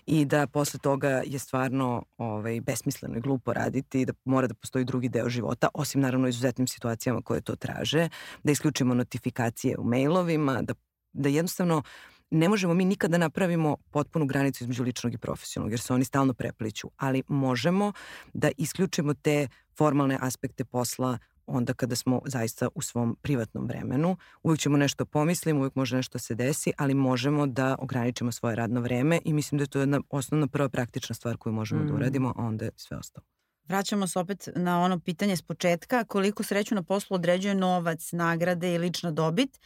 i 0.06 0.24
da 0.24 0.46
posle 0.46 0.80
toga 0.80 1.22
je 1.26 1.38
stvarno 1.38 2.04
ovaj, 2.18 2.60
besmisleno 2.60 3.16
i 3.16 3.20
glupo 3.20 3.52
raditi 3.52 4.00
i 4.00 4.04
da 4.04 4.12
mora 4.24 4.46
da 4.46 4.54
postoji 4.54 4.84
drugi 4.84 5.08
deo 5.08 5.28
života, 5.28 5.68
osim 5.74 6.00
naravno 6.00 6.28
izuzetnim 6.28 6.66
situacijama 6.66 7.22
koje 7.22 7.40
to 7.40 7.56
traže, 7.56 8.08
da 8.42 8.52
isključimo 8.52 8.94
notifikacije 8.94 9.76
u 9.78 9.84
mailovima, 9.84 10.62
da, 10.62 10.74
da 11.12 11.28
jednostavno 11.28 11.82
ne 12.30 12.48
možemo 12.48 12.74
mi 12.74 12.84
nikada 12.84 13.12
da 13.12 13.18
napravimo 13.18 13.76
potpunu 13.90 14.26
granicu 14.26 14.64
između 14.64 14.82
ličnog 14.82 15.14
i 15.14 15.18
profesionalnog, 15.18 15.72
jer 15.72 15.80
se 15.80 15.92
oni 15.94 16.04
stalno 16.04 16.34
prepliću, 16.34 16.90
ali 16.96 17.22
možemo 17.28 17.92
da 18.32 18.50
isključimo 18.56 19.14
te 19.14 19.48
formalne 19.76 20.18
aspekte 20.20 20.64
posla 20.64 21.18
onda 21.46 21.74
kada 21.74 21.96
smo 21.96 22.20
zaista 22.24 22.68
u 22.74 22.82
svom 22.82 23.16
privatnom 23.22 23.66
vremenu. 23.66 24.16
Uvijek 24.42 24.60
ćemo 24.60 24.76
nešto 24.76 25.04
pomisliti, 25.04 25.56
uvijek 25.56 25.74
može 25.74 25.96
nešto 25.96 26.12
da 26.12 26.18
se 26.18 26.34
desi, 26.34 26.72
ali 26.76 26.94
možemo 26.94 27.46
da 27.46 27.76
ograničimo 27.78 28.32
svoje 28.32 28.56
radno 28.56 28.80
vreme 28.80 29.20
i 29.24 29.32
mislim 29.32 29.58
da 29.58 29.62
je 29.62 29.68
to 29.68 29.80
jedna 29.80 30.00
osnovna 30.10 30.46
prva 30.46 30.68
praktična 30.68 31.14
stvar 31.14 31.36
koju 31.36 31.52
možemo 31.52 31.82
mm. 31.82 31.86
da 31.86 31.94
uradimo, 31.94 32.34
a 32.36 32.42
onda 32.42 32.64
je 32.64 32.70
sve 32.76 32.96
ostalo. 32.96 33.26
Vraćamo 33.68 34.06
se 34.06 34.18
opet 34.18 34.48
na 34.56 34.80
ono 34.80 35.00
pitanje 35.00 35.36
s 35.36 35.42
početka, 35.42 36.04
koliko 36.04 36.42
sreću 36.42 36.74
na 36.74 36.82
poslu 36.82 37.14
određuje 37.14 37.54
novac, 37.54 38.12
nagrade 38.12 38.74
i 38.74 38.78
lična 38.78 39.10
dobit, 39.10 39.60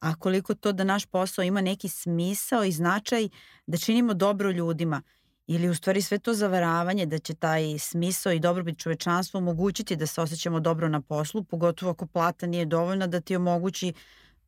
a 0.00 0.14
koliko 0.14 0.54
to 0.54 0.72
da 0.72 0.84
naš 0.84 1.06
posao 1.06 1.42
ima 1.42 1.60
neki 1.60 1.88
smisao 1.88 2.64
i 2.64 2.72
značaj 2.72 3.28
da 3.66 3.76
činimo 3.76 4.14
dobro 4.14 4.50
ljudima 4.50 5.02
ili 5.46 5.68
u 5.68 5.74
stvari 5.74 6.02
sve 6.02 6.18
to 6.18 6.34
zavaravanje 6.34 7.06
da 7.06 7.18
će 7.18 7.34
taj 7.34 7.78
smisao 7.78 8.32
i 8.32 8.40
dobrobit 8.40 8.78
čovečanstva 8.78 9.38
omogućiti 9.38 9.96
da 9.96 10.06
se 10.06 10.20
osjećamo 10.20 10.60
dobro 10.60 10.88
na 10.88 11.00
poslu, 11.00 11.44
pogotovo 11.44 11.90
ako 11.90 12.06
plata 12.06 12.46
nije 12.46 12.64
dovoljna 12.64 13.06
da 13.06 13.20
ti 13.20 13.36
omogući 13.36 13.92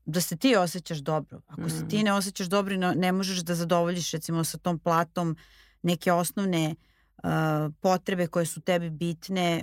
da 0.05 0.21
se 0.21 0.37
ti 0.37 0.57
osjećaš 0.57 0.99
dobro. 0.99 1.41
Ako 1.47 1.61
mm. 1.61 1.71
se 1.71 1.89
ti 1.89 1.99
mm. 1.99 2.05
ne 2.05 2.13
osjećaš 2.13 2.47
dobro 2.47 2.77
ne 2.77 3.13
možeš 3.13 3.39
da 3.39 3.55
zadovoljiš 3.55 4.13
recimo 4.13 4.45
sa 4.45 4.59
tom 4.59 4.79
platom 4.79 5.37
neke 5.83 6.13
osnovne 6.13 6.75
potrebe 7.81 8.27
koje 8.27 8.47
su 8.47 8.61
tebi 8.61 8.91
bitne, 8.91 9.63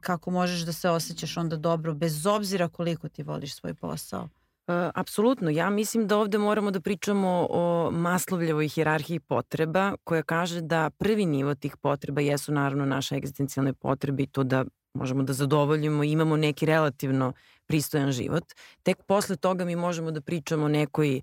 kako 0.00 0.30
možeš 0.30 0.60
da 0.60 0.72
se 0.72 0.90
osjećaš 0.90 1.36
onda 1.36 1.56
dobro, 1.56 1.94
bez 1.94 2.26
obzira 2.26 2.68
koliko 2.68 3.08
ti 3.08 3.22
voliš 3.22 3.54
svoj 3.54 3.74
posao? 3.74 4.28
E, 4.68 4.90
apsolutno. 4.94 5.50
Ja 5.50 5.70
mislim 5.70 6.06
da 6.06 6.18
ovde 6.18 6.38
moramo 6.38 6.70
da 6.70 6.80
pričamo 6.80 7.46
o 7.50 7.90
Maslovljevoj 7.90 8.68
hirarhiji 8.68 9.20
potreba 9.20 9.94
koja 10.04 10.22
kaže 10.22 10.60
da 10.60 10.90
prvi 10.90 11.26
nivo 11.26 11.54
tih 11.54 11.76
potreba 11.76 12.20
jesu 12.20 12.52
naravno 12.52 12.84
naše 12.84 13.16
egzistencijalne 13.16 13.72
potrebe 13.72 14.22
i 14.22 14.26
to 14.26 14.44
da 14.44 14.64
možemo 14.94 15.22
da 15.22 15.32
zadovoljimo 15.32 16.04
i 16.04 16.10
imamo 16.12 16.36
neki 16.36 16.66
relativno 16.66 17.32
pristojan 17.66 18.12
život. 18.12 18.44
Tek 18.82 19.02
posle 19.06 19.36
toga 19.36 19.64
mi 19.64 19.76
možemo 19.76 20.10
da 20.10 20.20
pričamo 20.20 20.64
o 20.64 20.68
nekoj 20.68 21.16
e, 21.16 21.20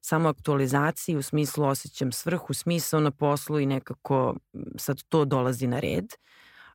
samoaktualizaciji 0.00 1.16
u 1.16 1.22
smislu 1.22 1.64
osjećam 1.64 2.12
svrhu, 2.12 2.54
smisao 2.54 3.00
na 3.00 3.10
poslu 3.10 3.60
i 3.60 3.66
nekako 3.66 4.34
sad 4.78 5.02
to 5.08 5.24
dolazi 5.24 5.66
na 5.66 5.80
red. 5.80 6.06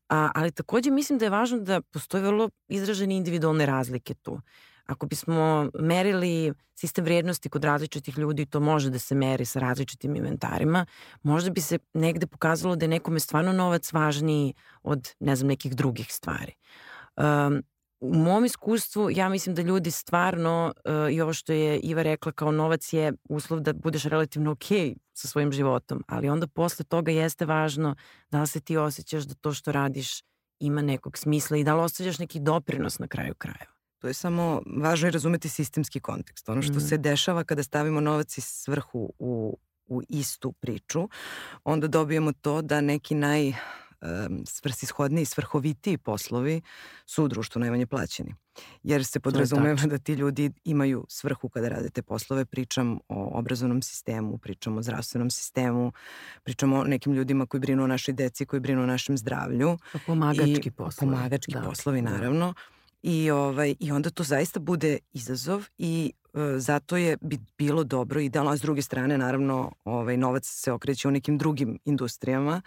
A, 0.09 0.29
ali 0.35 0.51
takođe 0.51 0.91
mislim 0.91 1.19
da 1.19 1.25
je 1.25 1.29
važno 1.29 1.59
da 1.59 1.81
postoje 1.81 2.23
vrlo 2.23 2.49
izražene 2.67 3.15
individualne 3.15 3.65
razlike 3.65 4.13
tu. 4.13 4.41
Ako 4.87 5.05
bismo 5.05 5.69
merili 5.79 6.53
sistem 6.75 7.05
vrijednosti 7.05 7.49
kod 7.49 7.63
različitih 7.63 8.17
ljudi, 8.17 8.45
to 8.45 8.59
može 8.59 8.89
da 8.89 8.99
se 8.99 9.15
meri 9.15 9.45
sa 9.45 9.59
različitim 9.59 10.15
inventarima, 10.15 10.85
možda 11.23 11.51
bi 11.51 11.61
se 11.61 11.79
negde 11.93 12.27
pokazalo 12.27 12.75
da 12.75 12.85
je 12.85 12.89
nekome 12.89 13.19
stvarno 13.19 13.53
novac 13.53 13.93
važniji 13.93 14.53
od, 14.83 15.13
ne 15.19 15.35
znam, 15.35 15.47
nekih 15.47 15.75
drugih 15.75 16.13
stvari. 16.13 16.53
Um, 17.15 17.63
u 17.99 18.13
mom 18.13 18.45
iskustvu 18.45 19.09
ja 19.11 19.29
mislim 19.29 19.55
da 19.55 19.61
ljudi 19.61 19.91
stvarno 19.91 20.73
uh, 20.85 21.13
i 21.13 21.21
ovo 21.21 21.33
što 21.33 21.53
je 21.53 21.79
Iva 21.79 22.03
rekla 22.03 22.31
kao 22.31 22.51
novac 22.51 22.93
je 22.93 23.13
uslov 23.29 23.59
da 23.59 23.73
budeš 23.73 24.03
relativno 24.03 24.51
ok 24.51 24.65
sa 25.13 25.27
svojim 25.27 25.51
životom, 25.51 26.03
ali 26.07 26.29
onda 26.29 26.47
posle 26.47 26.85
toga 26.85 27.11
jeste 27.11 27.45
važno 27.45 27.95
da 28.31 28.41
li 28.41 28.47
se 28.47 28.59
ti 28.59 28.77
osjećaš 28.77 29.23
da 29.23 29.33
to 29.33 29.53
što 29.53 29.71
radiš 29.71 30.21
ima 30.59 30.81
nekog 30.81 31.17
smisla 31.17 31.57
i 31.57 31.63
da 31.63 31.75
li 31.75 31.81
ostavljaš 31.81 32.19
neki 32.19 32.39
doprinos 32.39 32.99
na 32.99 33.07
kraju 33.07 33.35
krajeva. 33.35 33.76
To 33.97 34.07
je 34.07 34.13
samo 34.13 34.61
važno 34.75 35.07
i 35.07 35.11
razumeti 35.11 35.49
sistemski 35.49 35.99
kontekst. 35.99 36.49
Ono 36.49 36.61
što 36.61 36.73
mm. 36.73 36.79
se 36.79 36.97
dešava 36.97 37.43
kada 37.43 37.63
stavimo 37.63 38.01
novac 38.01 38.37
i 38.37 38.41
svrhu 38.41 39.13
u, 39.19 39.57
u 39.87 40.01
istu 40.09 40.51
priču, 40.51 41.09
onda 41.63 41.87
dobijemo 41.87 42.31
to 42.31 42.61
da 42.61 42.81
neki 42.81 43.15
naj 43.15 43.47
um, 43.49 44.43
svrsishodniji 44.45 45.21
i 45.21 45.25
svrhovitiji 45.25 45.97
poslovi 45.97 46.61
su 47.05 47.23
u 47.23 47.27
društvu 47.27 47.59
najmanje 47.59 47.85
plaćeni. 47.85 48.35
Jer 48.83 49.05
se 49.05 49.19
podrazumeva 49.19 49.81
da 49.85 49.97
ti 49.97 50.13
ljudi 50.13 50.51
imaju 50.63 51.05
svrhu 51.09 51.49
kada 51.49 51.67
rade 51.67 51.89
te 51.89 52.01
poslove. 52.01 52.45
Pričam 52.45 52.99
o 53.07 53.39
obrazovnom 53.39 53.81
sistemu, 53.81 54.37
pričam 54.37 54.77
o 54.77 54.81
zdravstvenom 54.81 55.29
sistemu, 55.29 55.91
pričam 56.43 56.73
o 56.73 56.83
nekim 56.83 57.13
ljudima 57.13 57.45
koji 57.45 57.61
brinu 57.61 57.83
o 57.83 57.87
našoj 57.87 58.13
deci, 58.13 58.45
koji 58.45 58.59
brinu 58.59 58.83
o 58.83 58.85
našem 58.85 59.17
zdravlju. 59.17 59.77
Pomagački 60.05 60.71
poslovi. 60.71 61.11
Pomagački 61.11 61.53
da. 61.53 61.61
poslovi, 61.61 62.01
da. 62.01 62.09
naravno. 62.09 62.53
Da 62.53 62.76
I, 63.01 63.31
ovaj, 63.31 63.75
I 63.79 63.91
onda 63.91 64.09
to 64.09 64.23
zaista 64.23 64.59
bude 64.59 64.97
izazov 65.13 65.65
i 65.77 66.13
e, 66.33 66.59
zato 66.59 66.97
je 66.97 67.17
bi 67.21 67.39
bilo 67.57 67.83
dobro 67.83 68.19
idealno, 68.19 68.51
a 68.51 68.57
s 68.57 68.61
druge 68.61 68.81
strane 68.81 69.17
naravno 69.17 69.71
ovaj, 69.83 70.17
novac 70.17 70.45
se 70.45 70.71
okreće 70.71 71.07
u 71.07 71.11
nekim 71.11 71.37
drugim 71.37 71.79
industrijama 71.85 72.61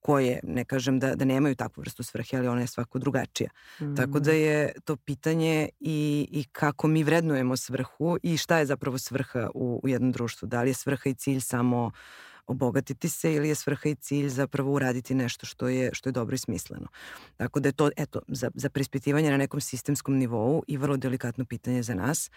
koje, 0.00 0.40
ne 0.42 0.64
kažem 0.64 0.98
da, 0.98 1.14
da 1.14 1.24
nemaju 1.24 1.54
takvu 1.54 1.80
vrstu 1.80 2.02
svrhe, 2.02 2.36
ali 2.36 2.48
ona 2.48 2.60
je 2.60 2.66
svako 2.66 2.98
drugačija. 2.98 3.50
Mm. 3.80 3.96
Tako 3.96 4.20
da 4.20 4.32
je 4.32 4.72
to 4.84 4.96
pitanje 4.96 5.68
i, 5.80 6.28
i 6.30 6.44
kako 6.52 6.88
mi 6.88 7.04
vrednujemo 7.04 7.56
svrhu 7.56 8.18
i 8.22 8.36
šta 8.36 8.58
je 8.58 8.66
zapravo 8.66 8.98
svrha 8.98 9.50
u, 9.54 9.80
u 9.84 9.88
jednom 9.88 10.12
društvu. 10.12 10.48
Da 10.48 10.62
li 10.62 10.70
je 10.70 10.74
svrha 10.74 11.10
i 11.10 11.14
cilj 11.14 11.40
samo 11.40 11.86
uh, 11.86 11.92
obogatiti 12.50 13.08
se 13.08 13.34
ili 13.34 13.48
je 13.48 13.54
svrha 13.54 13.88
i 13.88 13.94
cilj 13.94 14.28
zapravo 14.28 14.72
uraditi 14.72 15.14
nešto 15.14 15.46
što 15.46 15.68
je, 15.68 15.90
što 15.92 16.08
je 16.08 16.12
dobro 16.12 16.34
i 16.34 16.38
smisleno. 16.38 16.86
Tako 17.36 17.60
da 17.60 17.68
je 17.68 17.72
to, 17.72 17.90
eto, 17.96 18.20
za, 18.28 18.50
za 18.54 18.70
prispitivanje 18.70 19.30
na 19.30 19.36
nekom 19.36 19.60
sistemskom 19.60 20.16
nivou 20.16 20.62
i 20.66 20.76
vrlo 20.76 20.96
delikatno 20.96 21.44
pitanje 21.44 21.82
za 21.82 21.94
nas, 21.94 22.30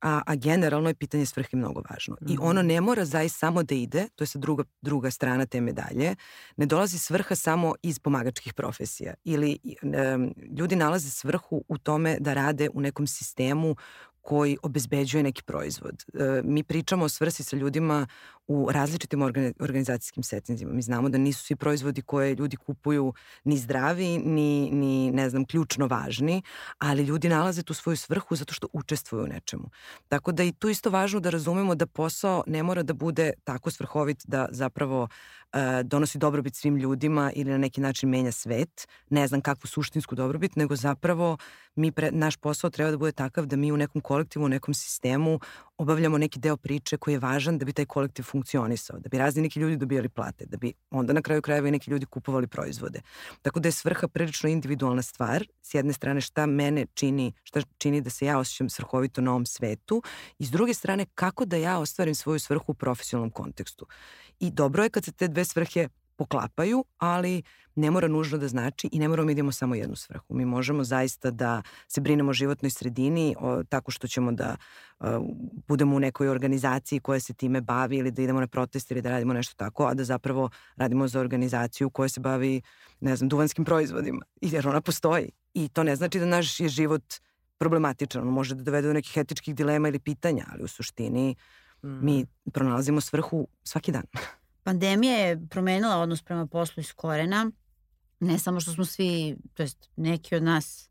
a, 0.00 0.22
a 0.26 0.36
generalno 0.36 0.88
je 0.88 0.94
pitanje 0.94 1.26
svrhe 1.26 1.56
mnogo 1.56 1.82
važno. 1.90 2.16
Mm. 2.20 2.30
I 2.30 2.34
mhm. 2.34 2.42
ono 2.42 2.62
ne 2.62 2.80
mora 2.80 3.04
zaista 3.04 3.38
samo 3.38 3.62
da 3.62 3.74
ide, 3.74 4.08
to 4.14 4.24
je 4.24 4.28
sa 4.28 4.38
druga, 4.38 4.64
druga 4.82 5.10
strana 5.10 5.46
te 5.46 5.60
medalje, 5.60 6.14
ne 6.56 6.66
dolazi 6.66 6.98
svrha 6.98 7.34
samo 7.34 7.74
iz 7.82 7.98
pomagačkih 7.98 8.54
profesija 8.54 9.14
ili 9.24 9.58
um, 9.82 10.34
ljudi 10.58 10.76
nalaze 10.76 11.10
svrhu 11.10 11.64
u 11.68 11.78
tome 11.78 12.16
da 12.20 12.34
rade 12.34 12.68
u 12.74 12.80
nekom 12.80 13.06
sistemu 13.06 13.76
koji 14.28 14.56
obezbeđuje 14.62 15.22
neki 15.22 15.42
proizvod. 15.42 16.04
E, 16.14 16.42
mi 16.44 16.62
pričamo 16.62 17.04
o 17.04 17.08
svrsi 17.08 17.42
sa 17.44 17.56
ljudima 17.56 18.06
u 18.48 18.68
različitim 18.72 19.22
organizacijskim 19.60 20.22
settinzima. 20.22 20.72
Mi 20.72 20.82
znamo 20.82 21.08
da 21.08 21.18
nisu 21.18 21.44
svi 21.44 21.56
proizvodi 21.56 22.02
koje 22.02 22.34
ljudi 22.34 22.56
kupuju 22.56 23.12
ni 23.44 23.58
zdravi, 23.58 24.18
ni, 24.18 24.70
ni 24.70 25.10
ne 25.10 25.30
znam, 25.30 25.44
ključno 25.44 25.86
važni, 25.86 26.42
ali 26.78 27.02
ljudi 27.02 27.28
nalaze 27.28 27.62
tu 27.62 27.74
svoju 27.74 27.96
svrhu 27.96 28.36
zato 28.36 28.54
što 28.54 28.66
učestvuju 28.72 29.24
u 29.24 29.26
nečemu. 29.26 29.70
Tako 30.08 30.32
da 30.32 30.44
i 30.44 30.52
tu 30.52 30.68
isto 30.68 30.90
važno 30.90 31.20
da 31.20 31.30
razumemo 31.30 31.74
da 31.74 31.86
posao 31.86 32.44
ne 32.46 32.62
mora 32.62 32.82
da 32.82 32.94
bude 32.94 33.32
tako 33.44 33.70
svrhovit 33.70 34.22
da 34.26 34.48
zapravo 34.50 35.02
uh, 35.02 35.60
donosi 35.84 36.18
dobrobit 36.18 36.54
svim 36.54 36.76
ljudima 36.76 37.32
ili 37.34 37.50
na 37.50 37.58
neki 37.58 37.80
način 37.80 38.08
menja 38.08 38.32
svet, 38.32 38.88
ne 39.10 39.26
znam 39.26 39.40
kakvu 39.40 39.66
suštinsku 39.66 40.14
dobrobit, 40.14 40.56
nego 40.56 40.76
zapravo 40.76 41.36
mi 41.74 41.92
pre, 41.92 42.10
naš 42.10 42.36
posao 42.36 42.70
treba 42.70 42.90
da 42.90 42.98
bude 42.98 43.12
takav 43.12 43.46
da 43.46 43.56
mi 43.56 43.72
u 43.72 43.76
nekom 43.76 44.00
kolektivu, 44.00 44.44
u 44.44 44.48
nekom 44.48 44.74
sistemu 44.74 45.40
obavljamo 45.78 46.18
neki 46.18 46.40
deo 46.40 46.56
priče 46.56 46.96
koji 46.96 47.14
je 47.14 47.18
važan 47.18 47.58
da 47.58 47.64
bi 47.64 47.72
taj 47.72 47.86
kolektiv 47.86 48.22
funkcionisao, 48.38 48.98
da 48.98 49.08
bi 49.08 49.18
razni 49.18 49.42
neki 49.42 49.60
ljudi 49.60 49.76
dobijali 49.76 50.08
plate, 50.08 50.46
da 50.46 50.56
bi 50.56 50.72
onda 50.90 51.12
na 51.12 51.22
kraju 51.22 51.42
krajeva 51.42 51.68
i 51.68 51.70
neki 51.70 51.90
ljudi 51.90 52.06
kupovali 52.06 52.46
proizvode. 52.46 53.00
Tako 53.42 53.60
da 53.60 53.68
je 53.68 53.72
svrha 53.72 54.08
prilično 54.08 54.48
individualna 54.48 55.02
stvar. 55.02 55.44
S 55.62 55.74
jedne 55.74 55.92
strane 55.92 56.20
šta 56.20 56.46
mene 56.46 56.86
čini, 56.94 57.32
šta 57.42 57.62
čini 57.78 58.00
da 58.00 58.10
se 58.10 58.26
ja 58.26 58.38
osjećam 58.38 58.68
svrhovito 58.68 59.20
na 59.20 59.30
ovom 59.30 59.46
svetu 59.46 60.02
i 60.38 60.46
s 60.46 60.50
druge 60.50 60.74
strane 60.74 61.06
kako 61.14 61.44
da 61.44 61.56
ja 61.56 61.78
ostvarim 61.78 62.14
svoju 62.14 62.38
svrhu 62.38 62.72
u 62.72 62.74
profesionalnom 62.74 63.30
kontekstu. 63.30 63.86
I 64.40 64.50
dobro 64.50 64.82
je 64.82 64.90
kad 64.90 65.04
se 65.04 65.12
te 65.12 65.28
dve 65.28 65.44
svrhe 65.44 65.88
poklapaju, 66.18 66.84
ali 66.98 67.42
ne 67.74 67.90
mora 67.90 68.08
nužno 68.08 68.38
da 68.38 68.48
znači 68.48 68.88
i 68.92 68.98
ne 68.98 69.08
moramo 69.08 69.26
da 69.26 69.32
idemo 69.32 69.52
samo 69.52 69.74
jednu 69.74 69.96
svrhu. 69.96 70.34
Mi 70.34 70.44
možemo 70.44 70.84
zaista 70.84 71.30
da 71.30 71.62
se 71.88 72.00
brinemo 72.00 72.30
o 72.30 72.32
životnoj 72.32 72.70
sredini 72.70 73.34
o, 73.38 73.62
tako 73.64 73.90
što 73.90 74.08
ćemo 74.08 74.32
da 74.32 74.56
o, 75.00 75.20
budemo 75.68 75.96
u 75.96 76.00
nekoj 76.00 76.28
organizaciji 76.28 77.00
koja 77.00 77.20
se 77.20 77.34
time 77.34 77.60
bavi 77.60 77.96
ili 77.96 78.10
da 78.10 78.22
idemo 78.22 78.40
na 78.40 78.46
protest 78.46 78.90
ili 78.90 79.02
da 79.02 79.10
radimo 79.10 79.32
nešto 79.32 79.54
tako, 79.56 79.86
a 79.86 79.94
da 79.94 80.04
zapravo 80.04 80.50
radimo 80.76 81.08
za 81.08 81.20
organizaciju 81.20 81.90
koja 81.90 82.08
se 82.08 82.20
bavi, 82.20 82.60
ne 83.00 83.16
znam, 83.16 83.28
duvanskim 83.28 83.64
proizvodima. 83.64 84.24
Jer 84.40 84.68
ona 84.68 84.80
postoji. 84.80 85.30
I 85.54 85.68
to 85.68 85.82
ne 85.82 85.96
znači 85.96 86.18
da 86.18 86.26
naš 86.26 86.60
je 86.60 86.68
život 86.68 87.14
problematičan. 87.58 88.22
On 88.22 88.34
može 88.34 88.54
da 88.54 88.62
dovede 88.62 88.88
do 88.88 88.94
nekih 88.94 89.16
etičkih 89.16 89.54
dilema 89.54 89.88
ili 89.88 89.98
pitanja, 89.98 90.44
ali 90.52 90.64
u 90.64 90.68
suštini 90.68 91.36
mm. 91.82 92.04
mi 92.04 92.26
pronalazimo 92.52 93.00
svrhu 93.00 93.48
svaki 93.62 93.92
dan. 93.92 94.04
Pandemija 94.68 95.16
je 95.16 95.46
promenila 95.50 95.96
odnos 95.96 96.22
prema 96.22 96.46
poslu 96.46 96.80
iz 96.80 96.92
korena. 96.92 97.50
Ne 98.20 98.38
samo 98.38 98.60
što 98.60 98.72
smo 98.72 98.84
svi, 98.84 99.36
to 99.54 99.62
jest 99.62 99.88
neki 99.96 100.36
od 100.36 100.42
nas 100.42 100.90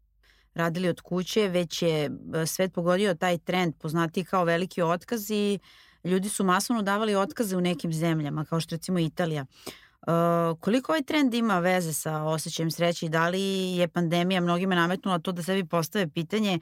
radili 0.53 0.89
od 0.89 1.01
kuće, 1.01 1.47
već 1.47 1.81
je 1.81 2.05
e, 2.05 2.45
svet 2.45 2.73
pogodio 2.73 3.13
taj 3.13 3.37
trend 3.37 3.73
poznati 3.79 4.23
kao 4.23 4.43
veliki 4.43 4.81
otkaz 4.81 5.31
i 5.31 5.59
ljudi 6.03 6.29
su 6.29 6.43
masovno 6.43 6.81
davali 6.81 7.15
otkaze 7.15 7.57
u 7.57 7.61
nekim 7.61 7.93
zemljama, 7.93 8.45
kao 8.45 8.59
što 8.59 8.75
recimo 8.75 8.99
Italija. 8.99 9.45
Uh, 10.01 10.59
koliko 10.59 10.91
ovaj 10.91 11.03
trend 11.03 11.33
ima 11.33 11.59
veze 11.59 11.93
sa 11.93 12.23
osjećajem 12.23 12.71
sreće 12.71 13.05
i 13.05 13.09
da 13.09 13.29
li 13.29 13.41
je 13.77 13.87
pandemija 13.87 14.41
mnogima 14.41 14.75
nametnula 14.75 15.19
to 15.19 15.31
da 15.31 15.43
sebi 15.43 15.65
postave 15.65 16.07
pitanje 16.07 16.59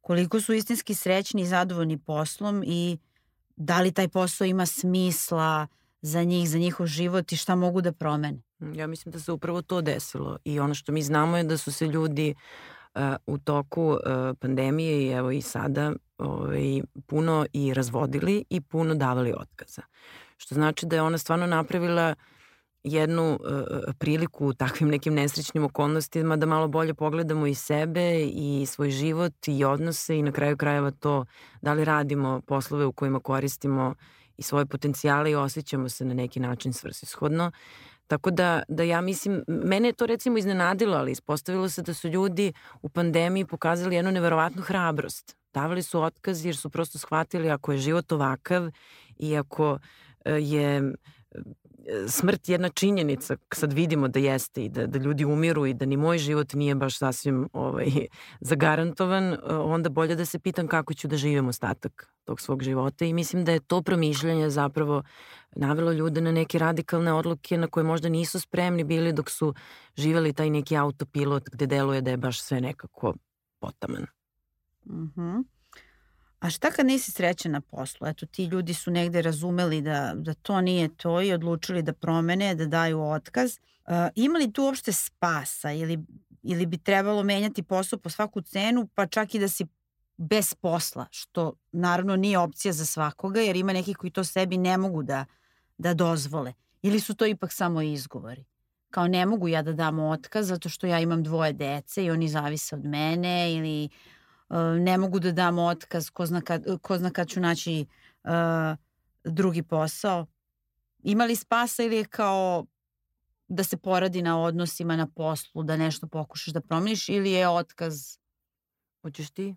koliko 0.00 0.40
su 0.40 0.52
istinski 0.52 0.94
srećni 0.94 1.42
i 1.42 1.46
zadovoljni 1.46 1.98
poslom 1.98 2.62
i 2.66 2.98
da 3.56 3.80
li 3.80 3.92
taj 3.92 4.08
posao 4.08 4.44
ima 4.44 4.66
smisla, 4.66 5.66
uh, 5.70 5.79
za 6.02 6.22
njih, 6.22 6.50
za 6.50 6.58
njihov 6.58 6.86
život 6.86 7.32
i 7.32 7.36
šta 7.36 7.54
mogu 7.54 7.80
da 7.80 7.92
promene. 7.92 8.42
Mm, 8.58 8.74
ja 8.74 8.86
mislim 8.86 9.12
da 9.12 9.20
se 9.20 9.32
upravo 9.32 9.62
to 9.62 9.80
desilo 9.80 10.38
i 10.44 10.60
ono 10.60 10.74
što 10.74 10.92
mi 10.92 11.02
znamo 11.02 11.36
je 11.36 11.44
da 11.44 11.56
su 11.56 11.72
se 11.72 11.86
ljudi 11.86 12.34
uh, 12.94 13.00
u 13.26 13.38
toku 13.38 13.82
uh, 13.82 13.98
pandemije 14.40 15.02
i 15.02 15.08
evo 15.08 15.30
i 15.30 15.42
sada 15.42 15.92
ovaj, 16.18 16.82
puno 17.06 17.46
i 17.52 17.74
razvodili 17.74 18.44
i 18.50 18.60
puno 18.60 18.94
davali 18.94 19.34
otkaza. 19.36 19.82
Što 20.36 20.54
znači 20.54 20.86
da 20.86 20.96
je 20.96 21.02
ona 21.02 21.18
stvarno 21.18 21.46
napravila 21.46 22.14
jednu 22.84 23.32
uh, 23.32 23.94
priliku 23.98 24.46
u 24.46 24.52
takvim 24.52 24.88
nekim 24.88 25.14
nesrećnim 25.14 25.64
okolnostima 25.64 26.36
da 26.36 26.46
malo 26.46 26.68
bolje 26.68 26.94
pogledamo 26.94 27.46
i 27.46 27.54
sebe 27.54 28.24
i 28.24 28.66
svoj 28.66 28.90
život 28.90 29.48
i 29.48 29.64
odnose 29.64 30.16
i 30.16 30.22
na 30.22 30.32
kraju 30.32 30.56
krajeva 30.56 30.90
to 30.90 31.24
da 31.62 31.72
li 31.72 31.84
radimo 31.84 32.40
poslove 32.46 32.86
u 32.86 32.92
kojima 32.92 33.20
koristimo 33.20 33.88
uh, 33.88 34.19
i 34.40 34.42
svoje 34.42 34.66
potencijale 34.66 35.30
i 35.30 35.34
osjećamo 35.34 35.88
se 35.88 36.04
na 36.04 36.14
neki 36.14 36.40
način 36.40 36.72
svrsishodno. 36.72 37.50
Tako 38.06 38.30
da, 38.30 38.62
da 38.68 38.82
ja 38.82 39.00
mislim, 39.00 39.44
mene 39.48 39.88
je 39.88 39.92
to 39.92 40.06
recimo 40.06 40.38
iznenadilo, 40.38 40.96
ali 40.96 41.12
ispostavilo 41.12 41.68
se 41.68 41.82
da 41.82 41.94
su 41.94 42.08
ljudi 42.08 42.52
u 42.82 42.88
pandemiji 42.88 43.44
pokazali 43.44 43.96
jednu 43.96 44.12
neverovatnu 44.12 44.62
hrabrost. 44.62 45.36
Davali 45.54 45.82
su 45.82 46.02
otkaz 46.02 46.44
jer 46.44 46.56
su 46.56 46.70
prosto 46.70 46.98
shvatili 46.98 47.50
ako 47.50 47.72
je 47.72 47.78
život 47.78 48.12
ovakav 48.12 48.70
i 49.18 49.36
ako 49.36 49.78
e, 50.24 50.32
je 50.32 50.92
smrt 52.08 52.48
jedna 52.48 52.68
činjenica, 52.68 53.36
sad 53.54 53.72
vidimo 53.72 54.08
da 54.08 54.18
jeste 54.18 54.64
i 54.64 54.68
da, 54.68 54.86
da 54.86 54.98
ljudi 54.98 55.24
umiru 55.24 55.66
i 55.66 55.74
da 55.74 55.86
ni 55.86 55.96
moj 55.96 56.18
život 56.18 56.52
nije 56.52 56.74
baš 56.74 56.98
sasvim 56.98 57.48
ovaj, 57.52 57.90
zagarantovan, 58.50 59.36
onda 59.48 59.88
bolje 59.88 60.14
da 60.14 60.24
se 60.24 60.38
pitam 60.38 60.68
kako 60.68 60.94
ću 60.94 61.08
da 61.08 61.16
živim 61.16 61.48
ostatak 61.48 62.12
tog 62.24 62.40
svog 62.40 62.62
života 62.62 63.04
i 63.04 63.12
mislim 63.12 63.44
da 63.44 63.52
je 63.52 63.60
to 63.60 63.82
promišljanje 63.82 64.50
zapravo 64.50 65.02
navelo 65.56 65.92
ljude 65.92 66.20
na 66.20 66.32
neke 66.32 66.58
radikalne 66.58 67.12
odluke 67.12 67.58
na 67.58 67.66
koje 67.66 67.84
možda 67.84 68.08
nisu 68.08 68.40
spremni 68.40 68.84
bili 68.84 69.12
dok 69.12 69.30
su 69.30 69.54
živeli 69.96 70.32
taj 70.32 70.50
neki 70.50 70.76
autopilot 70.76 71.48
gde 71.52 71.66
deluje 71.66 72.00
da 72.00 72.10
je 72.10 72.16
baš 72.16 72.42
sve 72.42 72.60
nekako 72.60 73.14
potaman. 73.60 74.06
Mhm. 74.86 75.22
Mm. 75.22 75.59
A 76.40 76.50
šta 76.50 76.70
kad 76.70 76.86
nisi 76.86 77.10
srećan 77.10 77.52
na 77.52 77.60
poslu? 77.60 78.06
Eto, 78.06 78.26
ti 78.26 78.44
ljudi 78.44 78.74
su 78.74 78.90
negde 78.90 79.22
razumeli 79.22 79.80
da, 79.82 80.12
da 80.16 80.34
to 80.34 80.60
nije 80.60 80.96
to 80.96 81.22
i 81.22 81.32
odlučili 81.32 81.82
da 81.82 81.92
promene, 81.92 82.54
da 82.54 82.66
daju 82.66 83.02
otkaz. 83.02 83.58
Uh, 83.86 83.94
ima 84.14 84.38
li 84.38 84.52
tu 84.52 84.64
uopšte 84.64 84.92
spasa 84.92 85.72
ili, 85.72 85.98
ili 86.42 86.66
bi 86.66 86.78
trebalo 86.78 87.22
menjati 87.22 87.62
posao 87.62 87.98
po 87.98 88.10
svaku 88.10 88.40
cenu, 88.40 88.88
pa 88.94 89.06
čak 89.06 89.34
i 89.34 89.38
da 89.38 89.48
si 89.48 89.66
bez 90.16 90.54
posla, 90.54 91.06
što 91.10 91.52
naravno 91.72 92.16
nije 92.16 92.38
opcija 92.38 92.72
za 92.72 92.86
svakoga, 92.86 93.40
jer 93.40 93.56
ima 93.56 93.72
neki 93.72 93.94
koji 93.94 94.10
to 94.10 94.24
sebi 94.24 94.56
ne 94.56 94.76
mogu 94.76 95.02
da, 95.02 95.24
da 95.78 95.94
dozvole. 95.94 96.52
Ili 96.82 97.00
su 97.00 97.14
to 97.14 97.26
ipak 97.26 97.52
samo 97.52 97.82
izgovori? 97.82 98.44
Kao 98.90 99.08
ne 99.08 99.26
mogu 99.26 99.48
ja 99.48 99.62
da 99.62 99.72
dam 99.72 99.98
otkaz 99.98 100.48
zato 100.48 100.68
što 100.68 100.86
ja 100.86 101.00
imam 101.00 101.22
dvoje 101.22 101.52
dece 101.52 102.04
i 102.04 102.10
oni 102.10 102.28
zavise 102.28 102.76
od 102.76 102.84
mene 102.84 103.54
ili 103.54 103.88
ne 104.80 104.98
mogu 104.98 105.18
da 105.18 105.32
dam 105.32 105.58
otkaz, 105.58 106.10
ko 106.10 106.26
zna 106.26 106.40
kad, 106.40 106.64
ko 106.82 106.98
zna 106.98 107.10
kad 107.10 107.28
ću 107.28 107.40
naći 107.40 107.86
uh, 108.24 108.30
drugi 109.24 109.62
posao. 109.62 110.26
Ima 111.02 111.24
li 111.24 111.36
spasa 111.36 111.82
ili 111.82 111.96
je 111.96 112.04
kao 112.04 112.66
da 113.48 113.64
se 113.64 113.76
poradi 113.76 114.22
na 114.22 114.40
odnosima 114.40 114.96
na 114.96 115.06
poslu, 115.06 115.62
da 115.62 115.76
nešto 115.76 116.06
pokušaš 116.06 116.54
da 116.54 116.60
promeniš 116.60 117.08
ili 117.08 117.30
je 117.30 117.48
otkaz? 117.48 118.18
Hoćeš 119.02 119.30
ti? 119.30 119.54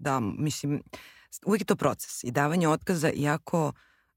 Da, 0.00 0.20
mislim, 0.20 0.82
uvijek 1.46 1.60
je 1.60 1.66
to 1.66 1.76
proces 1.76 2.24
i 2.24 2.30
davanje 2.30 2.68
otkaza, 2.68 3.10
iako 3.10 3.72